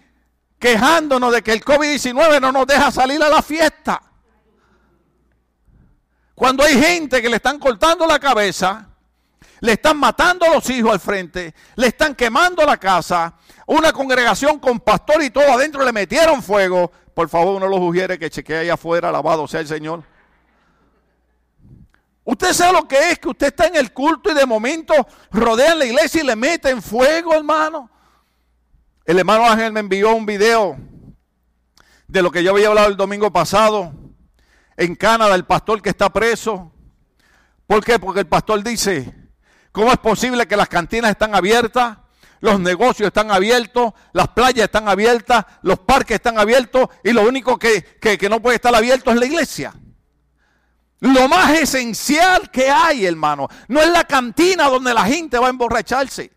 [0.59, 4.01] quejándonos de que el COVID-19 no nos deja salir a la fiesta.
[6.37, 8.87] Cuando hay gente que le están cortando la cabeza,
[9.59, 13.33] le están matando a los hijos al frente, le están quemando la casa,
[13.65, 16.91] una congregación con pastor y todo adentro le metieron fuego.
[17.15, 20.03] Por favor, uno lo sugiere que chequee ahí afuera, alabado sea el Señor.
[22.23, 24.93] Usted sabe lo que es que usted está en el culto y de momento
[25.31, 27.89] rodean la iglesia y le meten fuego, hermano.
[29.05, 30.77] El hermano Ángel me envió un video
[32.07, 33.91] de lo que yo había hablado el domingo pasado
[34.77, 36.71] en Canadá el pastor que está preso.
[37.65, 37.99] ¿Por qué?
[37.99, 39.13] Porque el pastor dice,
[39.71, 41.97] ¿cómo es posible que las cantinas están abiertas?
[42.39, 47.57] Los negocios están abiertos, las playas están abiertas, los parques están abiertos y lo único
[47.57, 49.73] que, que no puede estar abierto es la iglesia.
[50.99, 55.49] Lo más esencial que hay, hermano, no es la cantina donde la gente va a
[55.49, 56.31] emborracharse.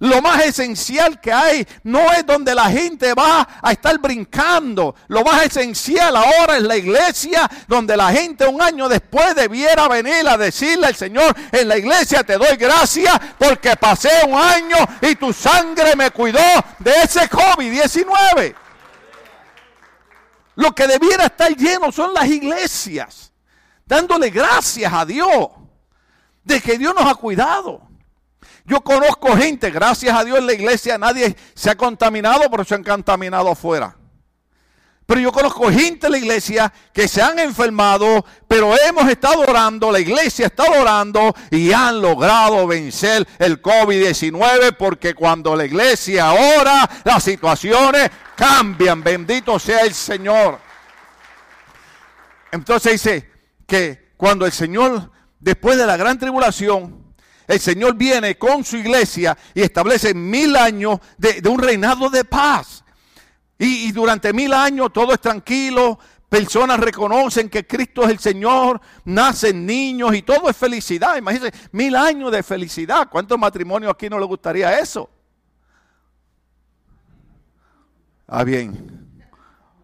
[0.00, 4.94] Lo más esencial que hay no es donde la gente va a estar brincando.
[5.08, 10.26] Lo más esencial ahora es la iglesia donde la gente un año después debiera venir
[10.26, 15.16] a decirle al Señor, en la iglesia te doy gracias porque pasé un año y
[15.16, 16.40] tu sangre me cuidó
[16.78, 18.54] de ese COVID-19.
[20.54, 23.32] Lo que debiera estar lleno son las iglesias,
[23.84, 25.48] dándole gracias a Dios
[26.42, 27.89] de que Dios nos ha cuidado.
[28.70, 32.76] Yo conozco gente, gracias a Dios en la iglesia nadie se ha contaminado, pero se
[32.76, 33.96] han contaminado afuera.
[35.06, 39.90] Pero yo conozco gente en la iglesia que se han enfermado, pero hemos estado orando,
[39.90, 46.88] la iglesia está orando y han logrado vencer el COVID-19 porque cuando la iglesia ora,
[47.02, 49.02] las situaciones cambian.
[49.02, 50.60] Bendito sea el Señor.
[52.52, 53.32] Entonces dice
[53.66, 56.99] que cuando el Señor, después de la gran tribulación,
[57.50, 62.84] el Señor viene con su iglesia y establece mil años de, un reinado de paz.
[63.58, 69.66] Y, durante mil años todo es tranquilo, personas reconocen que Cristo es el Señor, nacen
[69.66, 71.16] niños y todo es felicidad.
[71.16, 73.08] Imagínense, mil años de felicidad.
[73.10, 75.10] ¿Cuántos matrimonios aquí no le gustaría eso?
[78.28, 79.10] Ah, bien.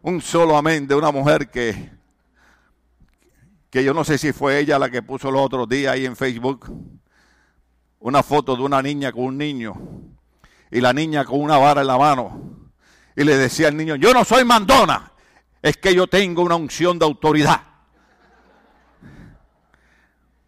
[0.03, 1.91] Un solo amén de una mujer que,
[3.71, 6.15] que yo no sé si fue ella la que puso los otros días ahí en
[6.15, 6.71] Facebook
[8.07, 9.75] una foto de una niña con un niño
[10.71, 12.71] y la niña con una vara en la mano
[13.17, 15.11] y le decía al niño, yo no soy mandona,
[15.61, 17.63] es que yo tengo una unción de autoridad.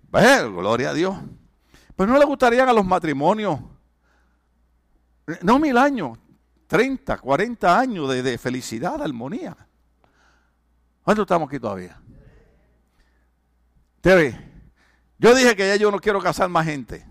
[0.08, 1.16] Bueno, gloria a Dios.
[1.96, 3.58] Pues no le gustarían a los matrimonios,
[5.42, 6.16] no mil años,
[6.68, 9.56] 30, 40 años de, felicidad, de armonía.
[11.02, 12.00] ¿Cuánto estamos aquí todavía?
[14.00, 14.48] Te.
[15.18, 17.07] Yo dije que ya yo no quiero casar más gente.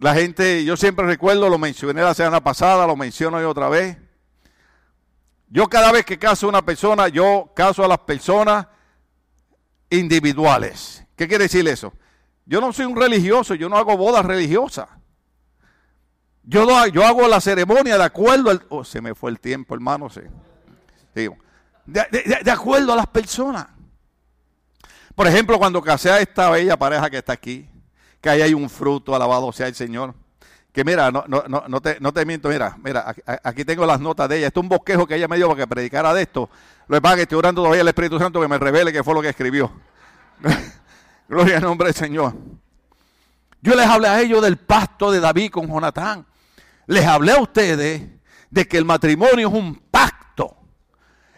[0.00, 3.96] La gente, yo siempre recuerdo, lo mencioné la semana pasada, lo menciono hoy otra vez.
[5.48, 8.66] Yo cada vez que caso a una persona, yo caso a las personas
[9.90, 11.04] individuales.
[11.16, 11.92] ¿Qué quiere decir eso?
[12.44, 14.88] Yo no soy un religioso, yo no hago bodas religiosas.
[16.42, 18.64] Yo, yo hago la ceremonia de acuerdo al...
[18.68, 20.08] Oh, se me fue el tiempo, hermano.
[20.08, 20.20] Sí.
[21.14, 21.36] Digo,
[21.86, 23.66] de, acuerdo a las personas.
[25.14, 27.68] Por ejemplo, cuando casé a esta bella pareja que está aquí,
[28.20, 30.14] que ahí hay un fruto, alabado sea el Señor,
[30.76, 34.28] que mira, no, no, no, te, no te miento, mira, mira, aquí tengo las notas
[34.28, 34.48] de ella.
[34.48, 36.50] Esto es un bosquejo que ella me dio para que predicara de esto.
[36.86, 39.14] Lo que pasa que estoy orando todavía al Espíritu Santo que me revele qué fue
[39.14, 39.72] lo que escribió.
[41.28, 42.34] Gloria al nombre del Señor.
[43.62, 46.26] Yo les hablé a ellos del pacto de David con Jonatán.
[46.86, 48.02] Les hablé a ustedes
[48.50, 49.82] de que el matrimonio es un.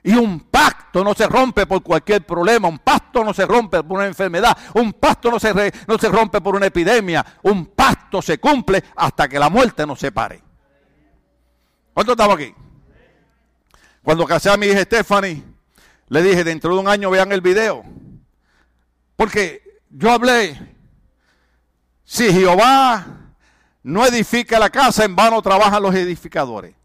[0.02, 3.98] Y un pacto no se rompe por cualquier problema, un pacto no se rompe por
[3.98, 8.38] una enfermedad, un pacto no se, no se rompe por una epidemia, un pacto se
[8.38, 10.42] cumple hasta que la muerte nos separe.
[11.92, 12.54] ¿Cuánto estamos aquí?
[14.02, 15.42] Cuando casé a mi hija Stephanie,
[16.08, 17.84] le dije, dentro de un año vean el video.
[19.16, 20.76] Porque yo hablé,
[22.04, 23.04] si Jehová
[23.82, 26.77] no edifica la casa, en vano trabajan los edificadores.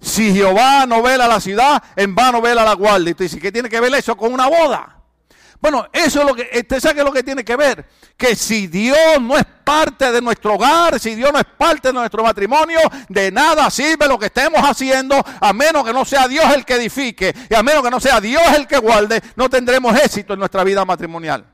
[0.00, 3.10] Si Jehová no vela la ciudad, en vano vela la guardia.
[3.10, 4.94] Y tú dices, ¿qué tiene que ver eso con una boda?
[5.60, 7.84] Bueno, eso es lo que, usted sabe lo que tiene que ver.
[8.16, 11.94] Que si Dios no es parte de nuestro hogar, si Dios no es parte de
[11.94, 16.44] nuestro matrimonio, de nada sirve lo que estemos haciendo, a menos que no sea Dios
[16.54, 19.98] el que edifique, y a menos que no sea Dios el que guarde, no tendremos
[19.98, 21.44] éxito en nuestra vida matrimonial.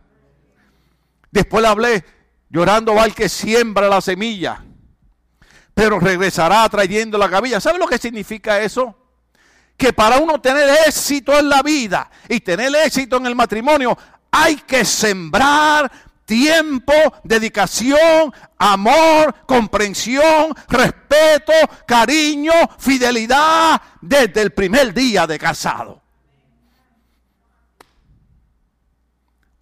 [1.31, 2.05] Después le hablé,
[2.51, 4.63] llorando va el que siembra la semilla
[5.75, 7.61] pero regresará trayendo la cabilla.
[7.61, 8.95] ¿Sabe lo que significa eso?
[9.77, 13.99] Que para uno tener éxito en la vida y tener éxito en el matrimonio,
[14.31, 15.91] hay que sembrar
[16.25, 16.93] tiempo,
[17.25, 21.53] dedicación, amor, comprensión, respeto,
[21.87, 26.01] cariño, fidelidad desde el primer día de casado.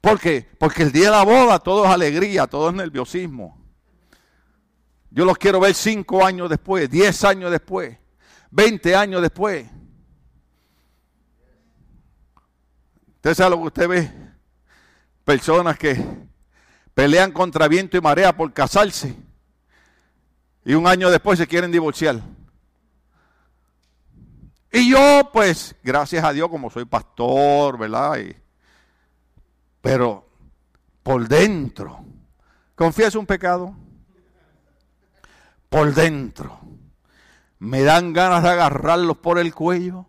[0.01, 0.49] ¿Por qué?
[0.59, 3.62] Porque el día de la boda todo es alegría, todo es nerviosismo.
[5.15, 7.99] Yo los quiero ver cinco años después, diez años después,
[8.51, 9.67] veinte años después.
[13.17, 14.11] Usted sabe lo que usted ve.
[15.23, 16.03] Personas que
[16.95, 19.15] pelean contra viento y marea por casarse.
[20.65, 22.21] Y un año después se quieren divorciar.
[24.73, 28.19] Y yo, pues, gracias a Dios, como soy pastor, ¿verdad?
[29.83, 30.27] pero
[31.03, 32.03] por dentro,
[32.75, 33.77] confieso un pecado
[35.73, 36.61] por dentro.
[37.59, 40.07] Me dan ganas de agarrarlos por el cuello,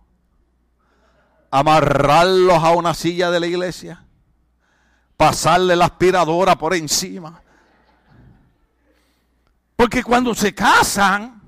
[1.49, 4.05] amarrarlos a una silla de la iglesia,
[5.15, 7.41] pasarle la aspiradora por encima.
[9.77, 11.41] Porque cuando se casan,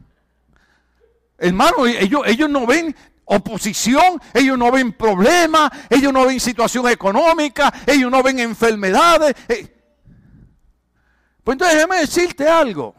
[1.37, 7.73] hermano, ellos, ellos no ven oposición, ellos no ven problemas, ellos no ven situación económica,
[7.85, 9.35] ellos no ven enfermedades.
[9.49, 9.75] Eh.
[11.43, 12.95] Pues entonces déjeme decirte algo.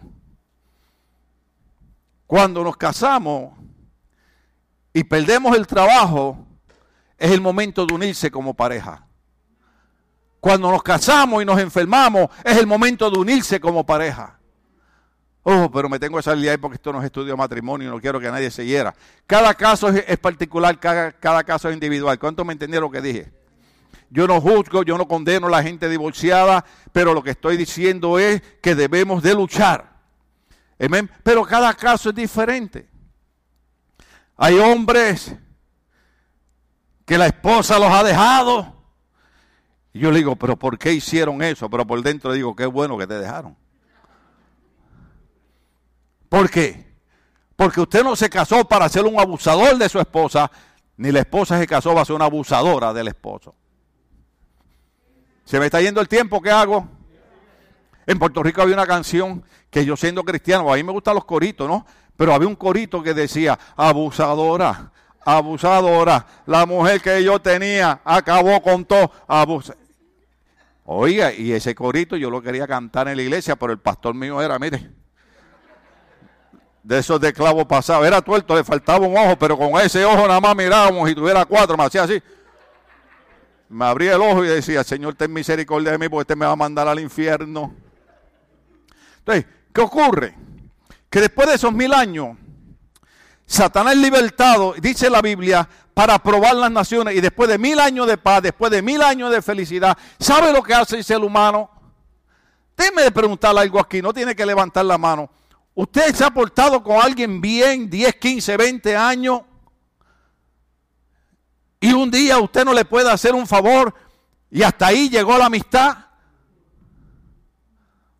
[2.26, 3.54] Cuando nos casamos
[4.92, 6.46] y perdemos el trabajo,
[7.18, 9.06] es el momento de unirse como pareja.
[10.40, 14.38] Cuando nos casamos y nos enfermamos, es el momento de unirse como pareja.
[15.42, 18.00] Oh, pero me tengo que salir ahí porque esto no es estudio matrimonio y no
[18.00, 18.94] quiero que nadie se hiera.
[19.28, 22.18] Cada caso es, particular, cada, cada, caso es individual.
[22.18, 23.32] ¿Cuánto me entendieron lo que dije?
[24.10, 28.18] Yo no juzgo, yo no condeno a la gente divorciada, pero lo que estoy diciendo
[28.18, 29.95] es que debemos de luchar
[31.22, 32.88] pero cada caso es diferente.
[34.36, 35.34] Hay hombres
[37.04, 38.74] que la esposa los ha dejado.
[39.92, 41.70] Y yo le digo, pero ¿por qué hicieron eso?
[41.70, 43.56] Pero por dentro digo, qué bueno que te dejaron.
[46.28, 46.84] ¿Por qué?
[47.54, 50.50] Porque usted no se casó para ser un abusador de su esposa,
[50.98, 53.54] ni la esposa se casó para ser una abusadora del esposo.
[55.44, 56.42] ¿Se me está yendo el tiempo?
[56.42, 56.95] ¿Qué hago?
[58.06, 61.24] En Puerto Rico había una canción que yo siendo cristiano, a mí me gustan los
[61.24, 61.84] coritos, ¿no?
[62.16, 64.92] Pero había un corito que decía, abusadora,
[65.24, 69.10] abusadora, la mujer que yo tenía acabó con todo,
[70.84, 74.40] Oiga, y ese corito yo lo quería cantar en la iglesia, pero el pastor mío
[74.40, 74.88] era, mire,
[76.84, 80.28] de esos de clavo pasado, era tuerto, le faltaba un ojo, pero con ese ojo
[80.28, 82.22] nada más mirábamos y tuviera cuatro, me hacía así.
[83.68, 86.52] Me abría el ojo y decía, Señor, ten misericordia de mí porque este me va
[86.52, 87.74] a mandar al infierno.
[89.26, 90.34] Entonces, ¿qué ocurre?
[91.10, 92.36] Que después de esos mil años,
[93.44, 97.16] Satanás es libertado, dice la Biblia, para probar las naciones.
[97.16, 100.62] Y después de mil años de paz, después de mil años de felicidad, ¿sabe lo
[100.62, 101.70] que hace el ser humano?
[102.76, 105.28] Déjeme de preguntarle algo aquí, no tiene que levantar la mano.
[105.74, 109.40] ¿Usted se ha portado con alguien bien 10, 15, 20 años?
[111.80, 113.92] Y un día usted no le puede hacer un favor
[114.50, 116.05] y hasta ahí llegó la amistad.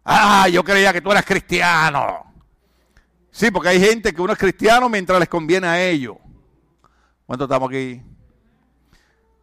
[0.09, 2.33] Ah, yo creía que tú eras cristiano.
[3.33, 6.17] Sí, porque hay gente que uno es cristiano mientras les conviene a ellos.
[7.27, 8.01] ¿Cuánto estamos aquí?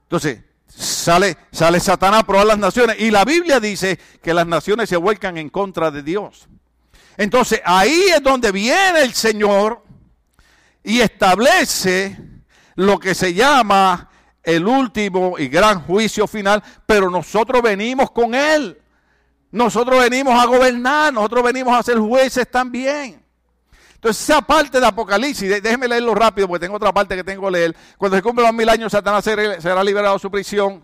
[0.04, 2.96] Entonces, sale, sale Satanás a probar las naciones.
[2.98, 6.48] Y la Biblia dice que las naciones se vuelcan en contra de Dios.
[7.18, 9.84] Entonces ahí es donde viene el Señor
[10.82, 12.18] y establece
[12.76, 14.10] lo que se llama
[14.42, 18.80] el último y gran juicio final, pero nosotros venimos con Él.
[19.54, 23.24] Nosotros venimos a gobernar, nosotros venimos a ser jueces también.
[23.94, 27.52] Entonces, esa parte de Apocalipsis, déjeme leerlo rápido porque tengo otra parte que tengo que
[27.52, 27.76] leer.
[27.96, 30.84] Cuando se cumplen los mil años, Satanás será liberado de su prisión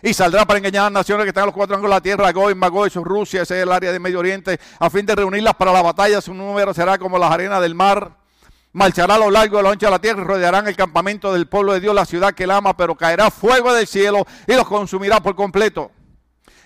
[0.00, 2.00] y saldrá para engañar a las naciones que están a los cuatro ángulos de la
[2.00, 5.52] tierra, Goy, Magoi, Rusia, ese es el área de Medio Oriente, a fin de reunirlas
[5.54, 6.22] para la batalla.
[6.22, 8.16] Su número será como las arenas del mar.
[8.72, 11.46] Marchará a lo largo de la ancha de la tierra y rodearán el campamento del
[11.46, 14.66] pueblo de Dios, la ciudad que él ama, pero caerá fuego del cielo y los
[14.66, 15.90] consumirá por completo.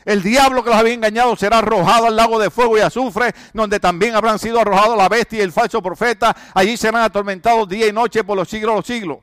[0.05, 3.81] El diablo que los había engañado será arrojado al lago de fuego y azufre, donde
[3.81, 6.37] también habrán sido arrojados la bestia y el falso profeta.
[6.53, 9.19] Allí serán atormentados día y noche por los siglos de los siglos.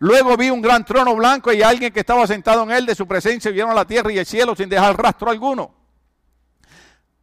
[0.00, 3.06] Luego vi un gran trono blanco y alguien que estaba sentado en él, de su
[3.06, 5.74] presencia vieron la tierra y el cielo sin dejar rastro alguno.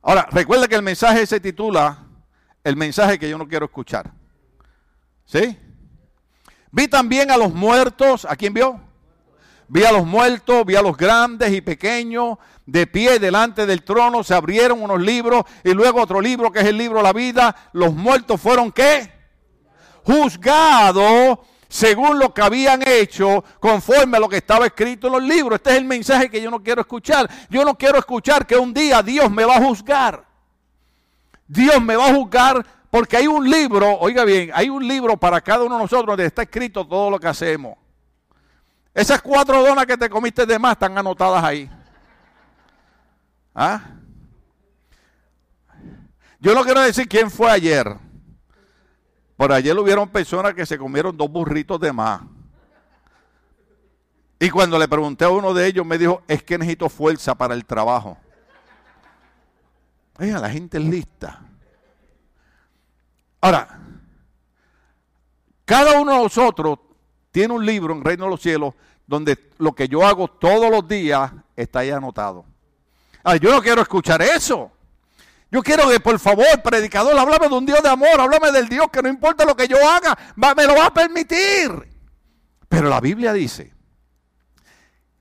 [0.01, 2.05] Ahora, recuerda que el mensaje se titula
[2.63, 4.13] El mensaje que yo no quiero escuchar.
[5.25, 5.57] ¿Sí?
[6.71, 8.86] Vi también a los muertos, ¿a quién vio?
[9.69, 14.23] Vi a los muertos, vi a los grandes y pequeños de pie delante del trono,
[14.23, 17.55] se abrieron unos libros y luego otro libro que es el libro de la vida.
[17.73, 19.11] Los muertos fueron qué?
[20.03, 21.39] Juzgados
[21.69, 25.57] según lo que habían hecho, conforme a lo que estaba escrito en los libros.
[25.57, 27.29] Este es el mensaje que yo no quiero escuchar.
[27.49, 30.25] Yo no quiero escuchar que un día Dios me va a juzgar.
[31.47, 35.41] Dios me va a juzgar porque hay un libro, oiga bien, hay un libro para
[35.41, 37.75] cada uno de nosotros donde está escrito todo lo que hacemos.
[38.97, 41.69] Esas cuatro donas que te comiste de más están anotadas ahí.
[43.53, 43.79] ¿Ah?
[46.39, 47.95] Yo no quiero decir quién fue ayer.
[49.35, 52.21] Por ayer hubieron personas que se comieron dos burritos de más.
[54.39, 57.53] Y cuando le pregunté a uno de ellos, me dijo, es que necesito fuerza para
[57.53, 58.17] el trabajo.
[60.17, 61.39] Oiga, la gente es lista.
[63.41, 63.79] Ahora,
[65.65, 66.79] cada uno de nosotros
[67.37, 68.73] tiene un libro en Reino de los Cielos
[69.05, 72.45] donde lo que yo hago todos los días está ahí anotado.
[73.23, 74.71] Ahora, yo no quiero escuchar eso.
[75.51, 78.87] Yo quiero que, por favor, predicador, háblame de un Dios de amor, háblame del Dios
[78.91, 81.69] que no importa lo que yo haga, me lo va a permitir.
[82.67, 83.71] Pero la Biblia dice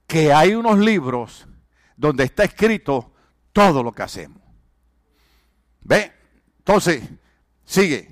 [0.07, 1.47] que hay unos libros
[1.99, 3.13] donde está escrito
[3.53, 4.41] todo lo que hacemos.
[5.83, 6.15] ¿Ve?
[6.61, 7.03] Entonces,
[7.67, 8.09] sigue.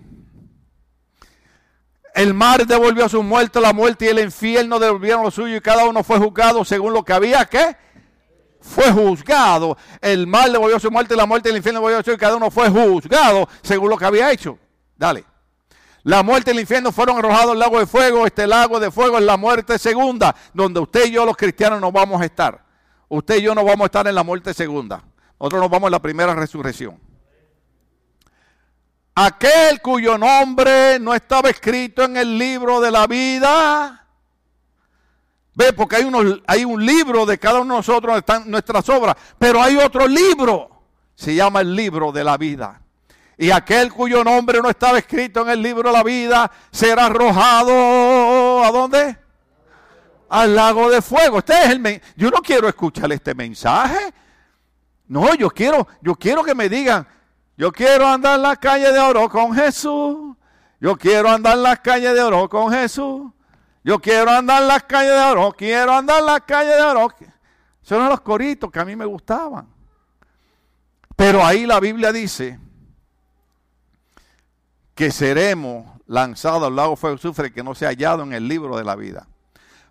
[2.14, 5.60] El mar devolvió a su muerte, la muerte y el infierno devolvieron lo suyo y
[5.60, 7.76] cada uno fue juzgado según lo que había que
[8.60, 9.76] fue juzgado.
[10.00, 12.02] El mal le volvió a su muerte, la muerte y el infierno le volvió a
[12.04, 14.58] su y cada uno fue juzgado según lo que había hecho.
[14.96, 15.24] Dale.
[16.04, 18.26] La muerte y el infierno fueron arrojados al lago de fuego.
[18.26, 21.90] Este lago de fuego es la muerte segunda, donde usted y yo los cristianos no
[21.90, 22.64] vamos a estar.
[23.08, 25.02] Usted y yo no vamos a estar en la muerte segunda.
[25.40, 27.03] Nosotros nos vamos en la primera resurrección.
[29.14, 34.04] Aquel cuyo nombre no estaba escrito en el libro de la vida
[35.54, 39.62] Ve, porque hay, hay un libro de cada uno de nosotros están nuestras obras, pero
[39.62, 40.82] hay otro libro,
[41.14, 42.80] se llama el libro de la vida.
[43.38, 48.64] Y aquel cuyo nombre no estaba escrito en el libro de la vida será arrojado,
[48.64, 49.16] ¿a dónde?
[50.28, 51.38] Al lago de fuego.
[51.38, 54.12] Este es el yo no quiero escuchar este mensaje.
[55.06, 57.06] No, yo quiero, yo quiero que me digan,
[57.56, 60.36] yo quiero andar en las calles de oro con Jesús.
[60.80, 63.30] Yo quiero andar en las calles de oro con Jesús.
[63.84, 67.08] Yo quiero andar en las calles de oro, quiero andar en las calles de oro.
[67.82, 69.68] Son los coritos que a mí me gustaban.
[71.14, 72.58] Pero ahí la Biblia dice
[74.94, 78.76] que seremos lanzados al lago fuego sufre que no se ha hallado en el libro
[78.76, 79.28] de la vida.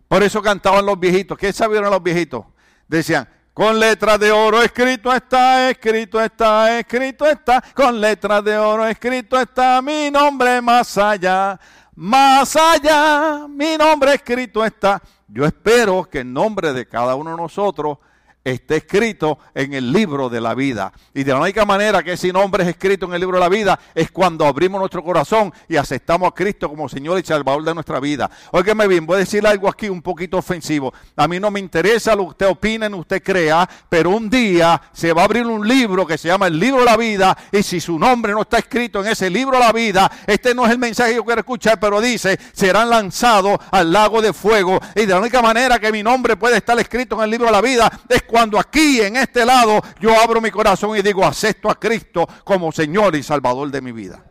[0.07, 1.37] Por eso cantaban los viejitos.
[1.37, 2.45] ¿Qué sabían los viejitos?
[2.87, 8.87] Decían, con letras de oro escrito está, escrito está, escrito está, con letras de oro
[8.87, 11.59] escrito está mi nombre más allá.
[11.95, 14.99] Más allá, mi nombre escrito está.
[15.27, 17.99] Yo espero que el nombre de cada uno de nosotros
[18.43, 20.91] esté escrito en el libro de la vida.
[21.13, 23.49] Y de la única manera que ese nombre es escrito en el libro de la
[23.49, 27.73] vida es cuando abrimos nuestro corazón y aceptamos a Cristo como Señor y Salvador de
[27.73, 28.29] nuestra vida.
[28.51, 30.93] Óigame bien, voy a decir algo aquí un poquito ofensivo.
[31.15, 35.13] A mí no me interesa lo que usted opine, usted crea, pero un día se
[35.13, 37.79] va a abrir un libro que se llama el libro de la vida y si
[37.79, 40.79] su nombre no está escrito en ese libro de la vida, este no es el
[40.79, 44.79] mensaje que yo quiero escuchar, pero dice, serán lanzados al lago de fuego.
[44.95, 47.51] Y de la única manera que mi nombre puede estar escrito en el libro de
[47.51, 51.69] la vida es cuando aquí en este lado yo abro mi corazón y digo, acepto
[51.69, 54.23] a Cristo como Señor y Salvador de mi vida.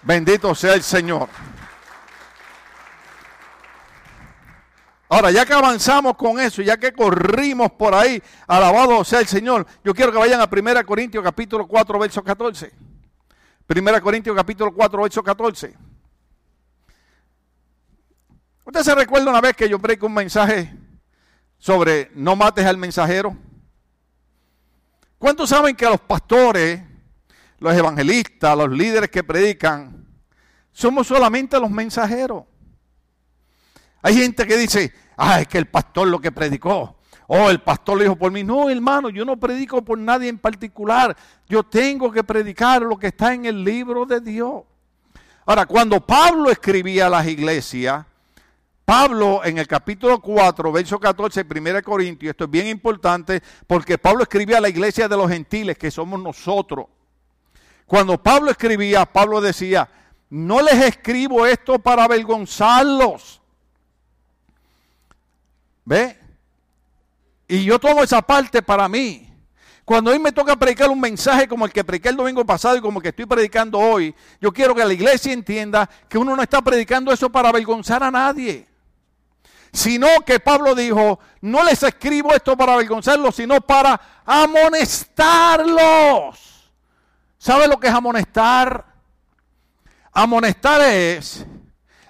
[0.00, 1.28] Bendito sea el Señor.
[5.10, 9.66] Ahora, ya que avanzamos con eso, ya que corrimos por ahí, alabado sea el Señor,
[9.84, 12.72] yo quiero que vayan a 1 Corintios capítulo 4, verso 14.
[13.68, 15.76] 1 Corintios capítulo 4, verso 14.
[18.64, 20.87] ¿Usted se recuerda una vez que yo predico un mensaje
[21.58, 23.36] sobre no mates al mensajero?
[25.18, 26.80] ¿Cuántos saben que los pastores,
[27.58, 30.06] los evangelistas, los líderes que predican,
[30.72, 32.44] somos solamente los mensajeros?
[34.00, 36.98] Hay gente que dice, ah, es que el pastor lo que predicó.
[37.26, 38.42] Oh, el pastor lo dijo por mí.
[38.42, 41.14] No, hermano, yo no predico por nadie en particular.
[41.46, 44.62] Yo tengo que predicar lo que está en el libro de Dios.
[45.44, 48.06] Ahora, cuando Pablo escribía a las iglesias,
[48.88, 54.22] Pablo en el capítulo 4, verso 14, 1 Corintios, esto es bien importante porque Pablo
[54.22, 56.86] escribía a la iglesia de los gentiles, que somos nosotros.
[57.84, 59.90] Cuando Pablo escribía, Pablo decía,
[60.30, 63.42] no les escribo esto para avergonzarlos
[65.84, 66.18] ¿Ve?
[67.46, 69.30] Y yo tomo esa parte para mí.
[69.84, 72.80] Cuando hoy me toca predicar un mensaje como el que prediqué el domingo pasado y
[72.80, 76.42] como el que estoy predicando hoy, yo quiero que la iglesia entienda que uno no
[76.42, 78.67] está predicando eso para avergonzar a nadie.
[79.72, 86.72] Sino que Pablo dijo, no les escribo esto para avergonzarlos, sino para amonestarlos.
[87.38, 88.86] ¿Sabe lo que es amonestar?
[90.12, 91.44] Amonestar es,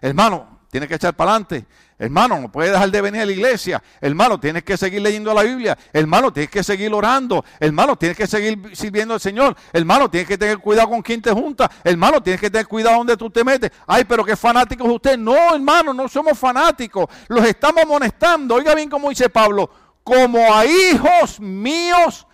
[0.00, 1.66] hermano, tiene que echar para adelante.
[1.98, 3.82] Hermano, no puedes dejar de venir a la iglesia.
[4.00, 5.76] Hermano, tienes que seguir leyendo la Biblia.
[5.92, 7.44] Hermano, tienes que seguir orando.
[7.58, 9.56] Hermano, tienes que seguir sirviendo al Señor.
[9.72, 11.68] Hermano, tienes que tener cuidado con quien te junta.
[11.82, 13.72] Hermano, tienes que tener cuidado donde tú te metes.
[13.86, 15.18] Ay, pero qué fanático es usted.
[15.18, 17.06] No, hermano, no somos fanáticos.
[17.26, 18.54] Los estamos amonestando.
[18.54, 19.68] Oiga bien cómo dice Pablo.
[20.04, 22.28] Como a hijos míos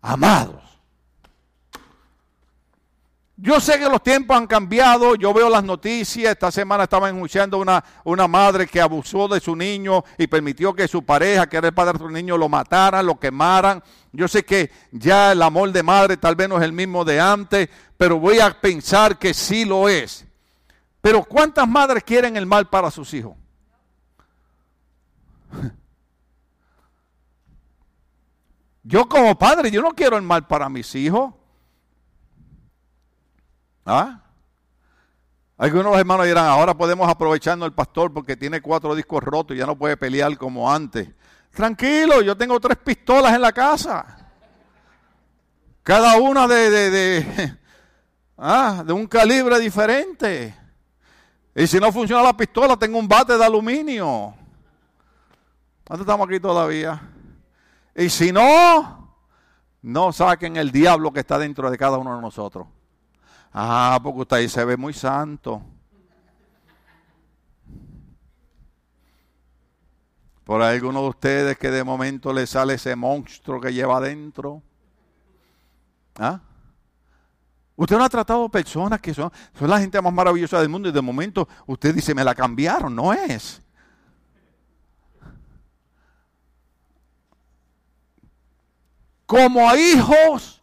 [0.00, 0.71] amados.
[3.44, 7.58] Yo sé que los tiempos han cambiado, yo veo las noticias, esta semana estaba escuchando
[7.58, 11.66] una, una madre que abusó de su niño y permitió que su pareja, que era
[11.66, 13.82] el padre de su niño, lo mataran, lo quemaran.
[14.12, 17.18] Yo sé que ya el amor de madre tal vez no es el mismo de
[17.18, 20.24] antes, pero voy a pensar que sí lo es.
[21.00, 23.36] Pero ¿cuántas madres quieren el mal para sus hijos?
[28.84, 31.34] Yo como padre, yo no quiero el mal para mis hijos.
[33.84, 34.22] ¿Ah?
[35.56, 39.66] Algunos hermanos dirán, ahora podemos aprovecharnos el pastor porque tiene cuatro discos rotos y ya
[39.66, 41.08] no puede pelear como antes.
[41.52, 44.30] Tranquilo, yo tengo tres pistolas en la casa.
[45.82, 47.56] Cada una de,
[48.38, 50.56] ah, un calibre diferente.
[51.54, 54.34] Y si no funciona la pistola, tengo un bate de aluminio.
[55.84, 57.00] ¿Cuánto estamos aquí todavía?
[57.94, 59.16] Y si no,
[59.82, 62.66] no saquen el diablo que está dentro de cada uno de nosotros.
[63.52, 65.62] Ah, porque usted ahí se ve muy santo.
[70.44, 74.62] Por alguno de ustedes que de momento le sale ese monstruo que lleva adentro.
[76.18, 76.40] ¿Ah?
[77.76, 80.92] Usted no ha tratado personas que son, son la gente más maravillosa del mundo y
[80.92, 82.94] de momento usted dice, me la cambiaron.
[82.94, 83.62] No es.
[89.26, 90.62] Como a hijos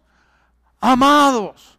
[0.79, 1.78] amados.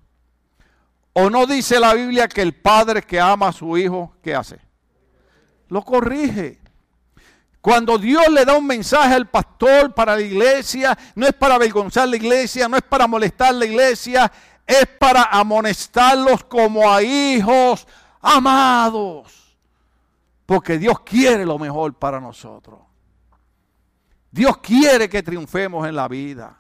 [1.13, 4.61] ¿O no dice la Biblia que el padre que ama a su hijo, ¿qué hace?
[5.69, 6.61] Lo corrige.
[7.61, 12.09] Cuando Dios le da un mensaje al pastor para la iglesia, no es para avergonzar
[12.09, 14.33] la iglesia, no es para molestar la iglesia,
[14.67, 17.87] es para amonestarlos como a hijos
[18.21, 19.59] amados.
[20.47, 22.81] Porque Dios quiere lo mejor para nosotros.
[24.31, 26.57] Dios quiere que triunfemos en la vida.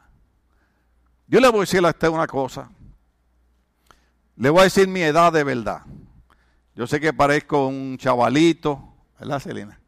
[1.26, 2.68] Yo le voy a decir a usted una cosa.
[4.40, 5.82] Le voy a decir mi edad de verdad.
[6.74, 9.78] Yo sé que parezco un chavalito, ¿verdad, Celina?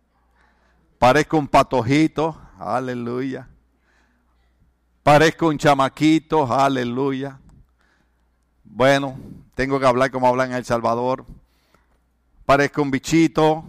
[0.98, 3.48] Parezco un patojito, aleluya.
[5.03, 7.40] Parezco un chamaquito, aleluya.
[8.62, 9.18] Bueno,
[9.55, 11.24] tengo que hablar como hablan en El Salvador.
[12.44, 13.64] Parezco un bichito,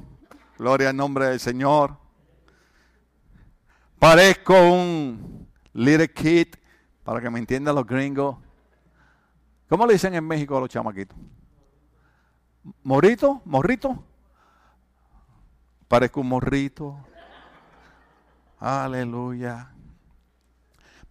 [0.60, 1.96] gloria al nombre del Señor.
[4.00, 6.48] Parezco un little kid,
[7.06, 8.43] para que me entiendan los gringos.
[9.74, 11.18] ¿Cómo le dicen en México a los chamaquitos?
[12.84, 13.42] ¿Morito?
[13.46, 14.06] ¿Morrito?
[15.88, 16.96] Parezco un morrito.
[18.60, 19.74] Aleluya.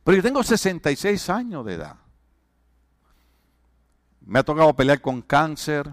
[0.05, 1.97] Pero yo tengo 66 años de edad.
[4.21, 5.91] Me ha tocado pelear con cáncer,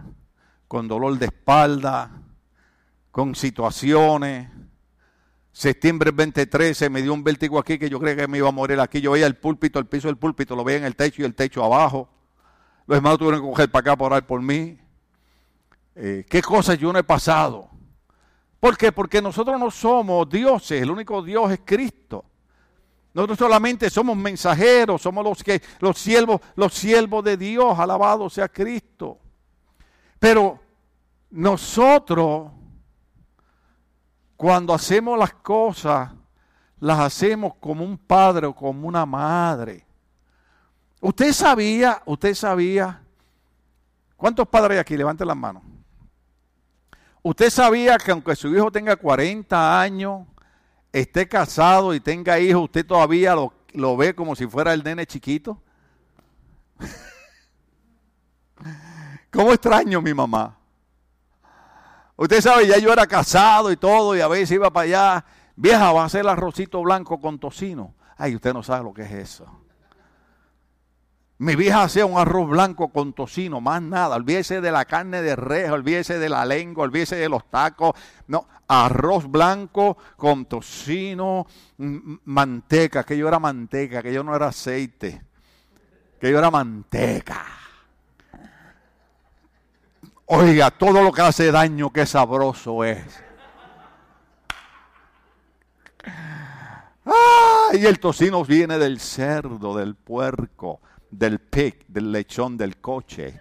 [0.68, 2.22] con dolor de espalda,
[3.10, 4.48] con situaciones.
[5.52, 8.80] Septiembre 2013 me dio un vértigo aquí que yo creía que me iba a morir
[8.80, 9.02] aquí.
[9.02, 11.34] Yo veía el púlpito, el piso del púlpito, lo veía en el techo y el
[11.34, 12.19] techo abajo.
[12.90, 14.76] Los hermanos tuvieron que coger para acá para orar por mí.
[15.94, 17.70] Eh, ¿Qué cosas yo no he pasado?
[18.60, 18.92] ¿Por qué?
[18.92, 22.26] Porque nosotros no somos dioses, el único Dios es Cristo.
[23.14, 28.50] Nosotros solamente somos mensajeros, somos los que los siervos, los siervos de Dios, alabado sea
[28.50, 29.20] Cristo.
[30.18, 30.60] Pero
[31.30, 32.50] nosotros
[34.36, 36.10] cuando hacemos las cosas
[36.80, 39.86] las hacemos como un padre o como una madre.
[41.02, 43.02] Usted sabía, usted sabía
[44.20, 44.98] ¿Cuántos padres hay aquí?
[44.98, 45.64] Levanten las manos.
[47.24, 50.28] Usted sabía que aunque su hijo tenga 40 años,
[50.92, 55.62] esté casado y tenga hijos, usted todavía lo, ve como si fuera el nene chiquito.
[59.32, 60.58] ¿Cómo extraño mi mamá?
[62.18, 65.26] Usted sabe, ya yo era casado y todo, y a veces iba para allá.
[65.56, 67.94] Vieja, va a hacer arrocito blanco con tocino.
[68.18, 69.46] Ay, usted no sabe lo que es eso.
[71.40, 74.18] Mi vieja hacía un arroz blanco con tocino, más nada.
[74.18, 77.94] Olvídese de la carne de res, olvídese de la lengua, olvídese de los tacos.
[78.28, 85.22] No, arroz blanco con tocino, manteca, que yo era manteca, que yo no era aceite,
[86.20, 87.46] que yo era manteca.
[90.26, 93.24] Oiga, todo lo que hace daño, qué sabroso es.
[97.06, 103.40] Ah, y el tocino viene del cerdo, del puerco del pig, del lechón del coche.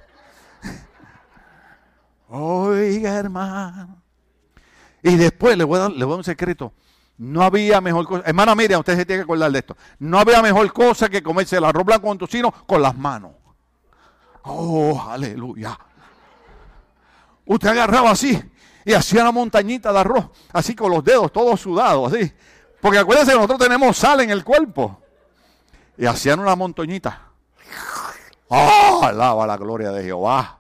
[2.29, 4.03] Oiga, hermano.
[5.03, 6.73] Y después le voy, a dar, le voy a dar un secreto.
[7.19, 8.23] No había mejor cosa.
[8.27, 9.77] Hermana Miriam, usted se tiene que acordar de esto.
[9.99, 13.33] No había mejor cosa que comerse el arroz blanco con tocino con las manos.
[14.43, 15.79] Oh, aleluya.
[17.45, 18.41] Usted agarraba así
[18.85, 22.33] y hacía una montañita de arroz, así con los dedos todos sudados, así.
[22.81, 25.03] Porque acuérdense, nosotros tenemos sal en el cuerpo.
[25.97, 27.28] Y hacían una montañita.
[28.49, 29.01] ¡Oh!
[29.05, 30.59] Alaba la gloria de Jehová.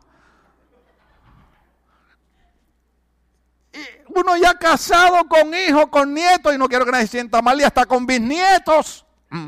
[4.08, 7.60] Uno ya casado con hijos, con nietos, y no quiero que nadie se sienta mal,
[7.60, 9.06] y hasta con bisnietos.
[9.30, 9.46] Mm.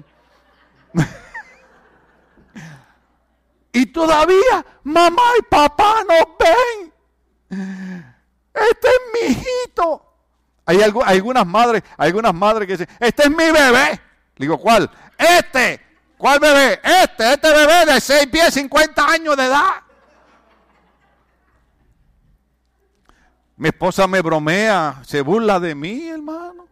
[3.73, 6.93] y todavía mamá y papá nos ven.
[8.55, 10.07] Este es mi hijito.
[10.67, 14.01] Hay, algunas madres, algunas madres que dicen, este es mi bebé.
[14.37, 14.89] digo, ¿cuál?
[15.19, 15.90] Este.
[16.21, 16.79] ¿Cuál bebé?
[16.85, 19.83] Este, este bebé de 6 pies, 50 años de edad.
[23.57, 26.69] Mi esposa me bromea, se burla de mí, hermano.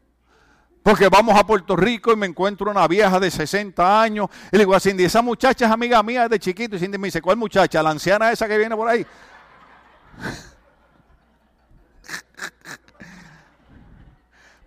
[0.83, 4.29] Porque vamos a Puerto Rico y me encuentro una vieja de 60 años.
[4.53, 6.77] Y le digo a Cindy, esa muchacha es amiga mía de chiquito.
[6.77, 7.83] Y Cindy me dice, ¿cuál muchacha?
[7.83, 9.07] La anciana esa que viene por ahí.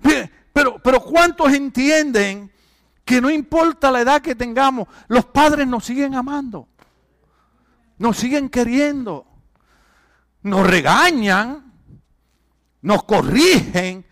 [0.53, 2.51] Pero, pero ¿cuántos entienden
[3.12, 6.70] que no importa la edad que tengamos, los padres nos siguen amando,
[7.97, 9.28] nos siguen queriendo,
[10.43, 11.74] nos regañan,
[12.82, 14.05] nos corrigen,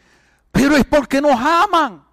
[0.52, 2.04] pero es porque nos aman.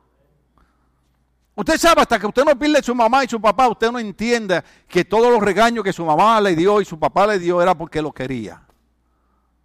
[1.57, 4.63] Usted sabe, hasta que usted no pide su mamá y su papá, usted no entiende
[4.87, 7.77] que todos los regaños que su mamá le dio y su papá le dio era
[7.77, 8.63] porque lo quería.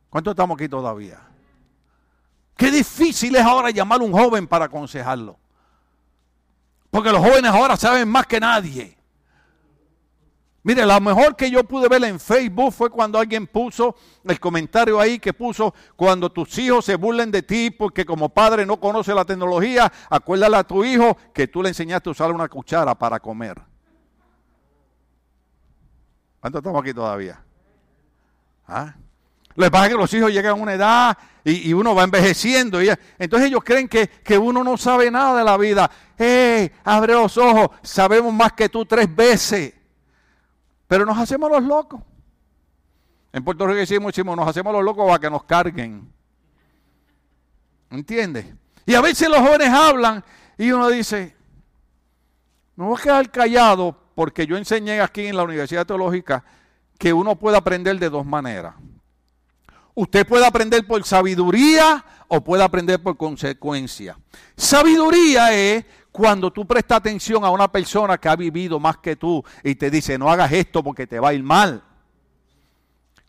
[0.09, 1.22] ¿Cuántos estamos aquí todavía?
[2.57, 5.38] Qué difícil es ahora llamar a un joven para aconsejarlo.
[6.91, 8.97] Porque los jóvenes ahora saben más que nadie.
[10.63, 14.99] Mire, lo mejor que yo pude ver en Facebook fue cuando alguien puso el comentario
[14.99, 19.15] ahí que puso, cuando tus hijos se burlen de ti porque como padre no conoce
[19.15, 23.19] la tecnología, acuérdale a tu hijo que tú le enseñaste a usar una cuchara para
[23.19, 23.59] comer.
[26.39, 27.43] ¿Cuántos estamos aquí todavía?
[28.67, 28.93] ¿Ah?
[29.55, 32.81] Lo que pasa es que los hijos llegan a una edad y, uno va envejeciendo.
[32.81, 32.89] Y,
[33.19, 35.89] entonces ellos creen que, que, uno no sabe nada de la vida.
[36.17, 36.71] ¡Eh!
[36.83, 37.69] Abre los ojos.
[37.81, 39.73] Sabemos más que tú tres veces.
[40.87, 42.01] Pero nos hacemos los locos.
[43.33, 46.11] En Puerto Rico decimos, decimos, nos hacemos los locos para que nos carguen.
[47.89, 48.45] ¿Entiendes?
[48.85, 50.23] Y a veces los jóvenes hablan
[50.57, 51.35] y uno dice,
[52.75, 56.43] me voy a quedar callado porque yo enseñé aquí en la Universidad Teológica
[56.97, 58.75] que uno puede aprender de dos maneras.
[60.01, 64.17] Usted puede aprender por sabiduría o puede aprender por consecuencia.
[64.57, 69.45] Sabiduría es cuando tú prestas atención a una persona que ha vivido más que tú
[69.63, 71.83] y te dice, no hagas esto porque te va a ir mal.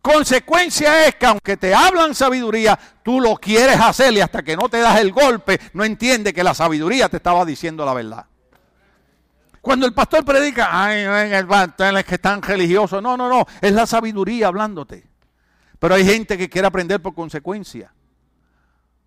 [0.00, 4.70] Consecuencia es que aunque te hablan sabiduría, tú lo quieres hacer y hasta que no
[4.70, 8.24] te das el golpe, no entiende que la sabiduría te estaba diciendo la verdad.
[9.60, 11.02] Cuando el pastor predica, ay,
[11.34, 13.02] el pastor es que están religiosos.
[13.02, 15.11] No, no, no, es la sabiduría hablándote.
[15.82, 17.92] Pero hay gente que quiere aprender por consecuencia.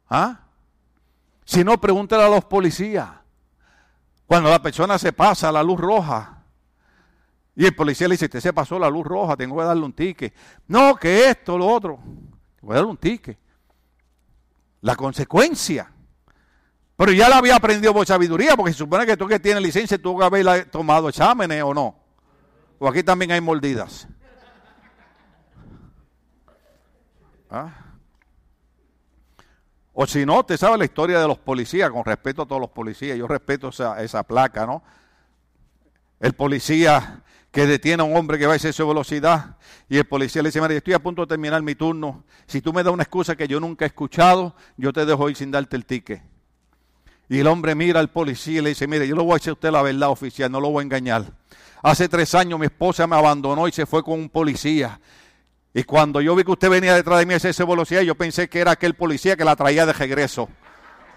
[0.09, 0.41] ¿Ah?
[1.45, 3.11] Si no, pregúntale a los policías.
[4.25, 6.43] Cuando la persona se pasa a la luz roja.
[7.55, 9.93] Y el policía le dice, usted se pasó la luz roja, tengo que darle un
[9.93, 10.35] ticket.
[10.67, 11.97] No, que esto, lo otro.
[12.59, 13.39] Voy a darle un ticket.
[14.81, 15.89] la consecuencia.
[16.97, 19.97] Pero ya la había aprendido por sabiduría, porque se supone que tú que tienes licencia,
[19.97, 21.95] tú que haber tomado exámenes o no.
[22.79, 24.09] O aquí también hay mordidas.
[27.55, 27.73] ¿Ah?
[29.93, 32.69] O si no, te sabe la historia de los policías, con respeto a todos los
[32.69, 33.17] policías.
[33.17, 34.83] Yo respeto esa, esa placa, ¿no?
[36.19, 39.55] El policía que detiene a un hombre que va a de velocidad
[39.87, 42.25] y el policía le dice, María, estoy a punto de terminar mi turno.
[42.45, 45.37] Si tú me das una excusa que yo nunca he escuchado, yo te dejo ir
[45.37, 46.21] sin darte el ticket.
[47.29, 49.51] Y el hombre mira al policía y le dice, mire, yo le voy a decir
[49.51, 51.23] a usted la verdad oficial, no lo voy a engañar.
[51.81, 54.99] Hace tres años mi esposa me abandonó y se fue con un policía.
[55.77, 58.47] Y cuando yo vi que usted venía detrás de mí a esa velocidad, yo pensé
[58.47, 60.47] que era aquel policía que la traía de regreso.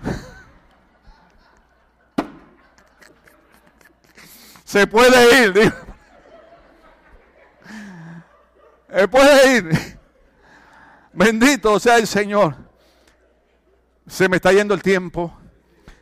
[4.64, 5.72] se puede ir.
[8.92, 9.98] Se puede ir.
[11.12, 12.56] Bendito sea el Señor.
[14.08, 15.38] Se me está yendo el tiempo.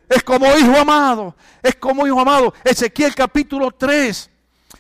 [0.09, 1.37] Es como hijo amado.
[1.63, 2.55] Es como hijo amado.
[2.65, 4.31] Ezequiel capítulo 3,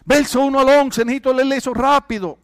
[0.06, 1.04] verso 1 al 11.
[1.04, 2.38] Necesito leerle eso rápido.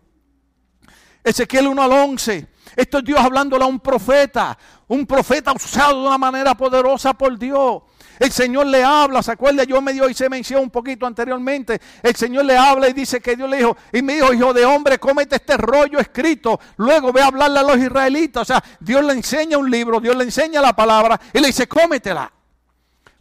[1.25, 2.47] Ezequiel 1 al 11.
[2.77, 4.57] Esto es Dios hablándole a un profeta.
[4.89, 7.83] Un profeta usado de una manera poderosa por Dios.
[8.19, 9.65] El Señor le habla, ¿se acuerda?
[9.65, 11.81] Yo me dio y se mencionó un poquito anteriormente.
[12.03, 14.65] El Señor le habla y dice que Dios le dijo, y me dijo, hijo de
[14.65, 16.61] hombre, cómete este rollo escrito.
[16.77, 18.43] Luego ve a hablarle a los israelitas.
[18.43, 21.67] O sea, Dios le enseña un libro, Dios le enseña la palabra y le dice,
[21.67, 22.31] cómetela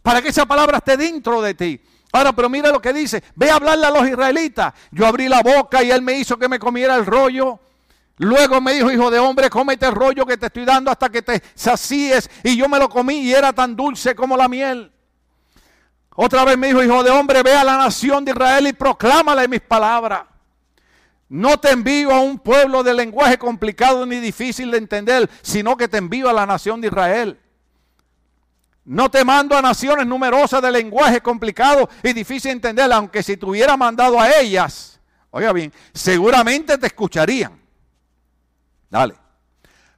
[0.02, 1.80] para que esa palabra esté dentro de ti.
[2.12, 4.74] Ahora, pero mira lo que dice, ve a hablarle a los israelitas.
[4.90, 7.58] Yo abrí la boca y él me hizo que me comiera el rollo.
[8.18, 11.22] Luego me dijo, hijo de hombre, cómete el rollo que te estoy dando hasta que
[11.22, 12.28] te sacíes.
[12.44, 14.92] Y yo me lo comí y era tan dulce como la miel.
[16.14, 19.48] Otra vez me dijo, hijo de hombre, ve a la nación de Israel y proclámale
[19.48, 20.24] mis palabras.
[21.28, 25.88] No te envío a un pueblo de lenguaje complicado ni difícil de entender, sino que
[25.88, 27.40] te envío a la nación de Israel.
[28.84, 33.38] No te mando a naciones numerosas de lenguaje complicado y difícil de entender, aunque si
[33.38, 35.00] te hubiera mandado a ellas,
[35.30, 37.61] oiga bien, seguramente te escucharían.
[38.92, 39.14] Dale.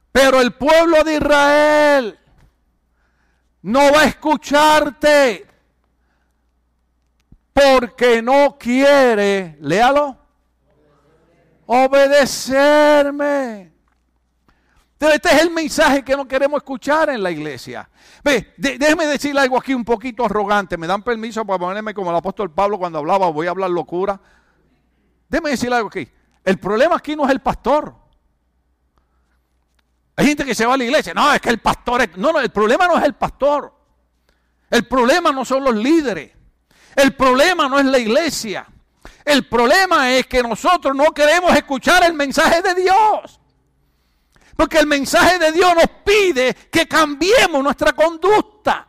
[0.09, 2.17] Pero el pueblo de Israel
[3.63, 5.45] no va a escucharte
[7.51, 10.17] porque no quiere, léalo,
[11.65, 12.53] obedecerme.
[14.97, 17.89] Este es el mensaje que no queremos escuchar en la iglesia.
[18.23, 20.77] Ve, déjeme decirle algo aquí un poquito arrogante.
[20.77, 23.29] ¿Me dan permiso para ponerme como el apóstol Pablo cuando hablaba?
[23.29, 24.21] Voy a hablar locura.
[25.27, 26.07] Déjeme decirle algo aquí.
[26.45, 28.04] El problema aquí no es el pastor.
[30.15, 31.13] Hay gente que se va a la iglesia.
[31.13, 32.17] No, es que el pastor es...
[32.17, 33.73] No, no, el problema no es el pastor.
[34.69, 36.31] El problema no son los líderes.
[36.95, 38.65] El problema no es la iglesia.
[39.25, 43.39] El problema es que nosotros no queremos escuchar el mensaje de Dios.
[44.55, 48.87] Porque el mensaje de Dios nos pide que cambiemos nuestra conducta.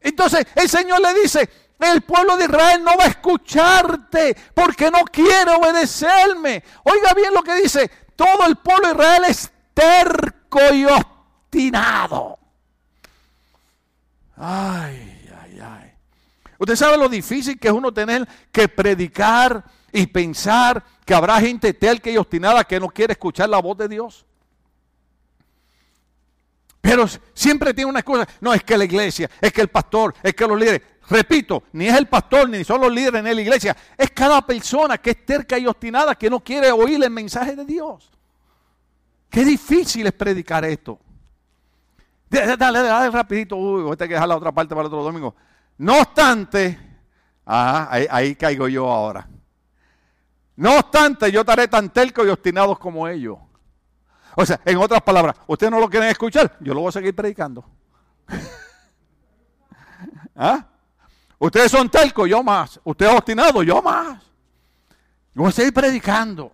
[0.00, 1.48] Entonces el Señor le dice,
[1.78, 6.64] el pueblo de Israel no va a escucharte porque no quiere obedecerme.
[6.84, 12.38] Oiga bien lo que dice, todo el pueblo de Israel es terco y obstinado.
[14.36, 15.92] Ay, ay, ay.
[16.58, 21.72] Usted sabe lo difícil que es uno tener que predicar y pensar que habrá gente
[21.74, 24.26] telca y obstinada que no quiere escuchar la voz de Dios.
[26.86, 28.28] Pero siempre tiene una excusa.
[28.40, 30.82] No, es que la iglesia, es que el pastor, es que los líderes.
[31.08, 33.76] Repito, ni es el pastor, ni son los líderes en la iglesia.
[33.98, 37.64] Es cada persona que es terca y obstinada que no quiere oír el mensaje de
[37.64, 38.08] Dios.
[39.28, 41.00] Qué difícil es predicar esto.
[42.30, 43.56] Dale, dale, dale rapidito.
[43.56, 45.34] Uy, voy a tener que dejar la otra parte para el otro domingo.
[45.78, 46.78] No obstante,
[47.44, 49.28] ahí caigo yo ahora.
[50.54, 53.38] No obstante, yo estaré tan terco y obstinado como ellos.
[54.38, 57.14] O sea, en otras palabras, ustedes no lo quieren escuchar, yo lo voy a seguir
[57.14, 57.64] predicando.
[60.36, 60.66] ¿Ah?
[61.38, 62.78] Ustedes son tercos, yo más.
[62.84, 64.22] Ustedes obstinados, yo más.
[65.34, 66.52] Yo voy a seguir predicando.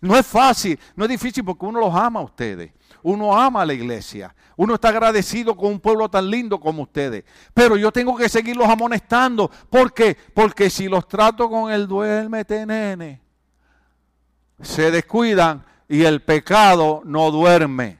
[0.00, 2.72] No es fácil, no es difícil porque uno los ama a ustedes.
[3.04, 4.34] Uno ama a la iglesia.
[4.56, 7.24] Uno está agradecido con un pueblo tan lindo como ustedes.
[7.54, 9.48] Pero yo tengo que seguirlos amonestando.
[9.70, 10.16] ¿Por qué?
[10.34, 13.20] Porque si los trato con el duérmete, nene,
[14.60, 17.98] se descuidan y el pecado no duerme.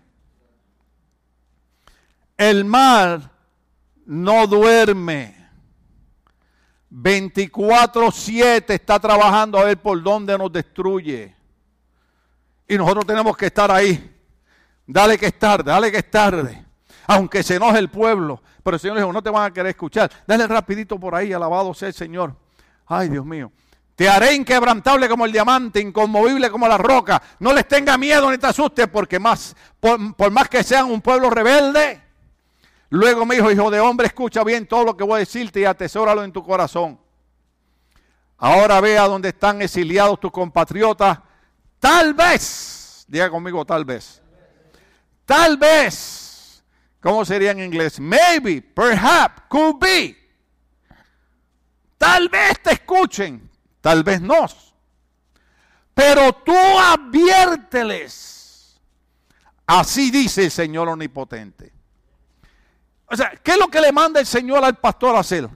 [2.37, 3.30] El mal
[4.07, 5.37] no duerme.
[6.91, 11.35] 24-7 está trabajando a ver por dónde nos destruye.
[12.68, 14.11] Y nosotros tenemos que estar ahí.
[14.87, 16.64] Dale que es tarde, dale que es tarde.
[17.07, 18.43] Aunque se enoje el pueblo.
[18.62, 20.11] Pero el Señor dijo, no te van a querer escuchar.
[20.26, 22.37] Dale rapidito por ahí, alabado sea el Señor.
[22.87, 23.51] Ay, Dios mío
[24.03, 27.23] Te haré inquebrantable como el diamante, inconmovible como la roca.
[27.39, 31.31] No les tenga miedo ni te asustes, porque más, por, más que sean un pueblo
[31.31, 32.03] rebelde,
[32.91, 35.67] luego me dijo, hijo de hombre, escucha bien todo lo que voy a decirte y
[35.67, 36.99] atesóralo en tu corazón.
[38.39, 41.21] Ahora ve a donde están exiliados tus compatriotas.
[41.79, 44.21] Tal vez, diga conmigo, tal vez.
[45.25, 46.65] Tal vez,
[47.01, 48.01] ¿cómo sería en inglés?
[48.01, 50.17] Maybe, perhaps, could be.
[51.99, 53.52] Tal vez te escuchen,
[53.83, 54.47] tal vez no.
[55.93, 58.80] Pero tú adviérteles.
[59.66, 61.72] Así dice el Señor Omnipotente.
[63.07, 65.49] O sea, ¿qué es lo que le manda el Señor al pastor a hacer?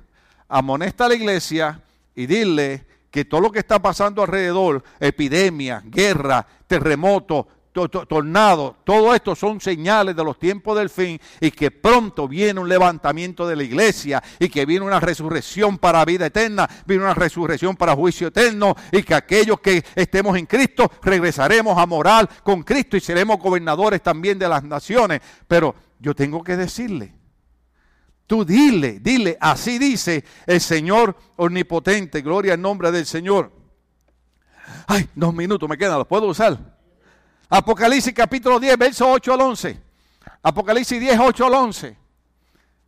[0.48, 1.80] Amonesta a la iglesia
[2.14, 7.48] y dile que todo lo que está pasando alrededor, epidemia, guerra, terremoto,
[7.88, 12.68] tornado, todo esto son señales de los tiempos del fin y que pronto viene un
[12.68, 17.76] levantamiento de la iglesia y que viene una resurrección para vida eterna, viene una resurrección
[17.76, 22.96] para juicio eterno y que aquellos que estemos en Cristo regresaremos a morar con Cristo
[22.96, 25.20] y seremos gobernadores también de las naciones.
[25.46, 27.12] Pero yo tengo que decirle,
[28.26, 33.52] Tú dile, dile, así dice el Señor omnipotente, gloria al nombre del Señor.
[34.88, 36.75] Ay, dos minutos me quedan, ¿los puedo usar?
[37.48, 39.80] Apocalipsis capítulo 10, verso 8 al 11.
[40.42, 41.96] Apocalipsis 10, 8 al 11.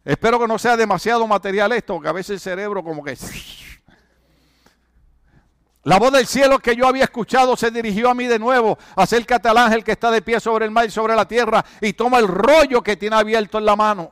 [0.04, 3.16] Espero que no sea demasiado material esto, porque a veces el cerebro como que...
[5.84, 8.76] La voz del cielo que yo había escuchado se dirigió a mí de nuevo.
[8.96, 11.92] Acércate al ángel que está de pie sobre el mar y sobre la tierra y
[11.92, 14.10] toma el rollo que tiene abierto en la mano.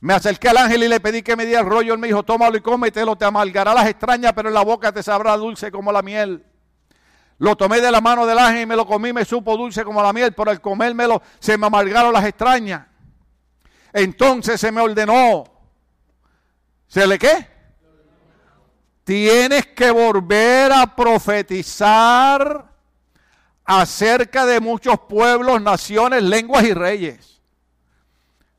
[0.00, 1.92] Me acerqué al ángel y le pedí que me diera el rollo.
[1.92, 5.02] Él me dijo, tómalo y cómetelo, te amargará las extrañas, pero en la boca te
[5.02, 6.44] sabrá dulce como la miel.
[7.38, 10.02] Lo tomé de la mano del ángel y me lo comí, me supo dulce como
[10.02, 12.86] la miel, pero al comérmelo se me amargaron las extrañas.
[13.92, 15.44] Entonces se me ordenó.
[16.86, 17.48] ¿Se le qué?
[19.04, 22.72] Tienes que volver a profetizar
[23.64, 27.33] acerca de muchos pueblos, naciones, lenguas y reyes.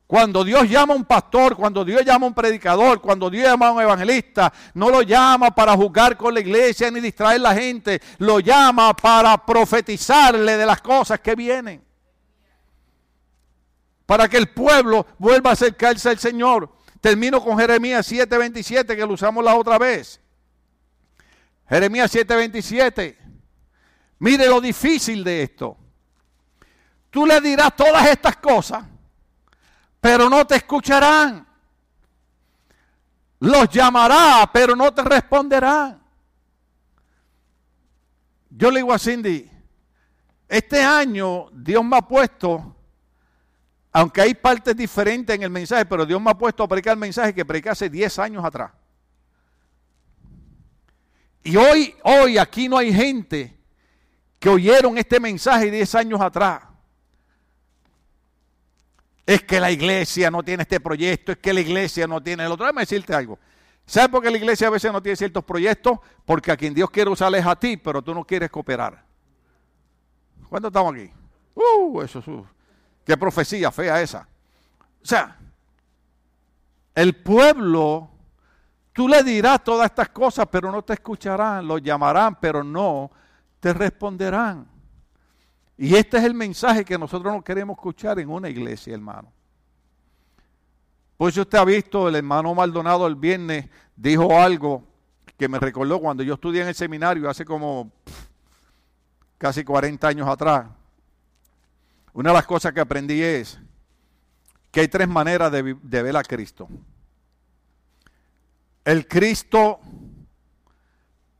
[0.06, 3.68] Cuando Dios llama a un pastor, cuando Dios llama a un predicador, cuando Dios llama
[3.68, 7.54] a un evangelista, no lo llama para jugar con la iglesia ni distraer a la
[7.54, 11.84] gente, lo llama para profetizarle de las cosas que vienen.
[14.06, 16.72] Para que el pueblo vuelva a acercarse al Señor.
[17.00, 20.20] Termino con Jeremías 7:27 que lo usamos la otra vez.
[21.68, 23.18] Jeremías 7:27.
[24.20, 25.76] Mire lo difícil de esto.
[27.10, 28.84] Tú le dirás todas estas cosas
[30.06, 31.44] pero no te escucharán.
[33.40, 36.00] Los llamará, pero no te responderán.
[38.48, 39.50] Yo le digo a Cindy,
[40.46, 42.76] este año Dios me ha puesto,
[43.90, 47.00] aunque hay partes diferentes en el mensaje, pero Dios me ha puesto a predicar el
[47.00, 48.70] mensaje que prediqué hace 10 años atrás.
[51.42, 53.58] Y hoy, hoy aquí no hay gente
[54.38, 56.75] que oyeron este mensaje 10 años atrás
[59.26, 62.52] es que la iglesia no tiene este proyecto, es que la iglesia no tiene el
[62.52, 62.64] otro.
[62.64, 63.38] Déjame decirte algo.
[63.84, 65.98] ¿Sabes por qué la iglesia a veces no tiene ciertos proyectos?
[66.24, 69.04] Porque a quien Dios quiere usar es a ti, pero tú no quieres cooperar.
[70.48, 71.10] ¿Cuántos estamos aquí?
[71.54, 72.28] Uh, eso es.
[72.28, 72.46] Uh,
[73.04, 74.28] qué profecía fea esa.
[75.02, 75.36] O sea,
[76.94, 78.10] el pueblo,
[78.92, 83.10] tú le dirás todas estas cosas, pero no te escucharán, lo llamarán, pero no
[83.58, 84.75] te responderán.
[85.78, 89.32] Y este es el mensaje que nosotros no queremos escuchar en una iglesia, hermano.
[91.16, 94.84] Pues usted ha visto, el hermano Maldonado el viernes dijo algo
[95.36, 97.92] que me recordó cuando yo estudié en el seminario hace como
[99.38, 100.66] casi 40 años atrás.
[102.12, 103.58] Una de las cosas que aprendí es
[104.70, 106.68] que hay tres maneras de, de ver a Cristo.
[108.84, 109.80] El Cristo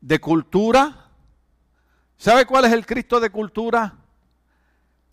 [0.01, 1.05] de cultura.
[2.17, 3.95] ¿Sabe cuál es el Cristo de cultura?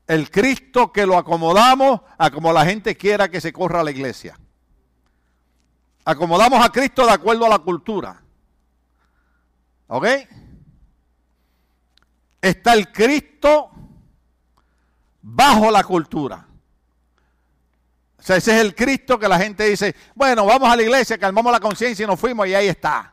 [0.06, 3.90] El Cristo que lo acomodamos a como la gente quiera que se corra a la
[3.90, 4.38] iglesia.
[6.04, 8.22] Acomodamos a Cristo de acuerdo a la cultura.
[9.86, 10.06] ¿Ok?
[12.40, 13.70] Está el Cristo
[15.22, 16.46] bajo la cultura.
[18.18, 21.18] O sea, ese es el Cristo que la gente dice, bueno, vamos a la iglesia,
[21.18, 23.12] calmamos la conciencia y nos fuimos y ahí está.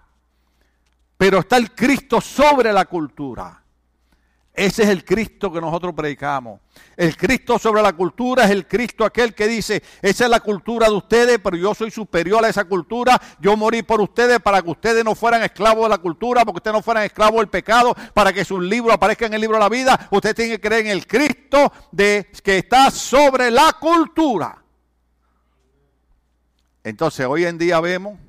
[1.18, 3.61] Pero está el Cristo sobre la cultura.
[4.54, 6.60] Ese es el Cristo que nosotros predicamos.
[6.98, 10.88] El Cristo sobre la cultura es el Cristo aquel que dice, esa es la cultura
[10.88, 13.20] de ustedes, pero yo soy superior a esa cultura.
[13.40, 16.76] Yo morí por ustedes para que ustedes no fueran esclavos de la cultura, porque ustedes
[16.76, 19.70] no fueran esclavos del pecado, para que su libro aparezca en el libro de la
[19.70, 20.08] vida.
[20.12, 24.62] Usted tiene que creer en el Cristo de, que está sobre la cultura.
[26.84, 28.20] Entonces hoy en día vemos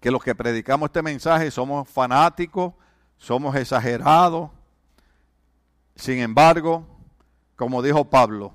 [0.00, 2.74] que los que predicamos este mensaje somos fanáticos,
[3.16, 4.57] somos exagerados.
[5.98, 6.86] Sin embargo,
[7.56, 8.52] como dijo Pablo,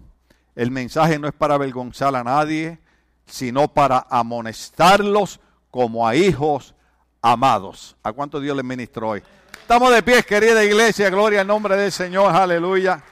[0.55, 2.79] el mensaje no es para avergonzar a nadie,
[3.25, 6.73] sino para amonestarlos como a hijos
[7.21, 7.97] amados.
[8.01, 9.23] ¿A cuánto Dios les ministró hoy?
[9.59, 13.03] Estamos de pie, querida iglesia, gloria al nombre del Señor, aleluya.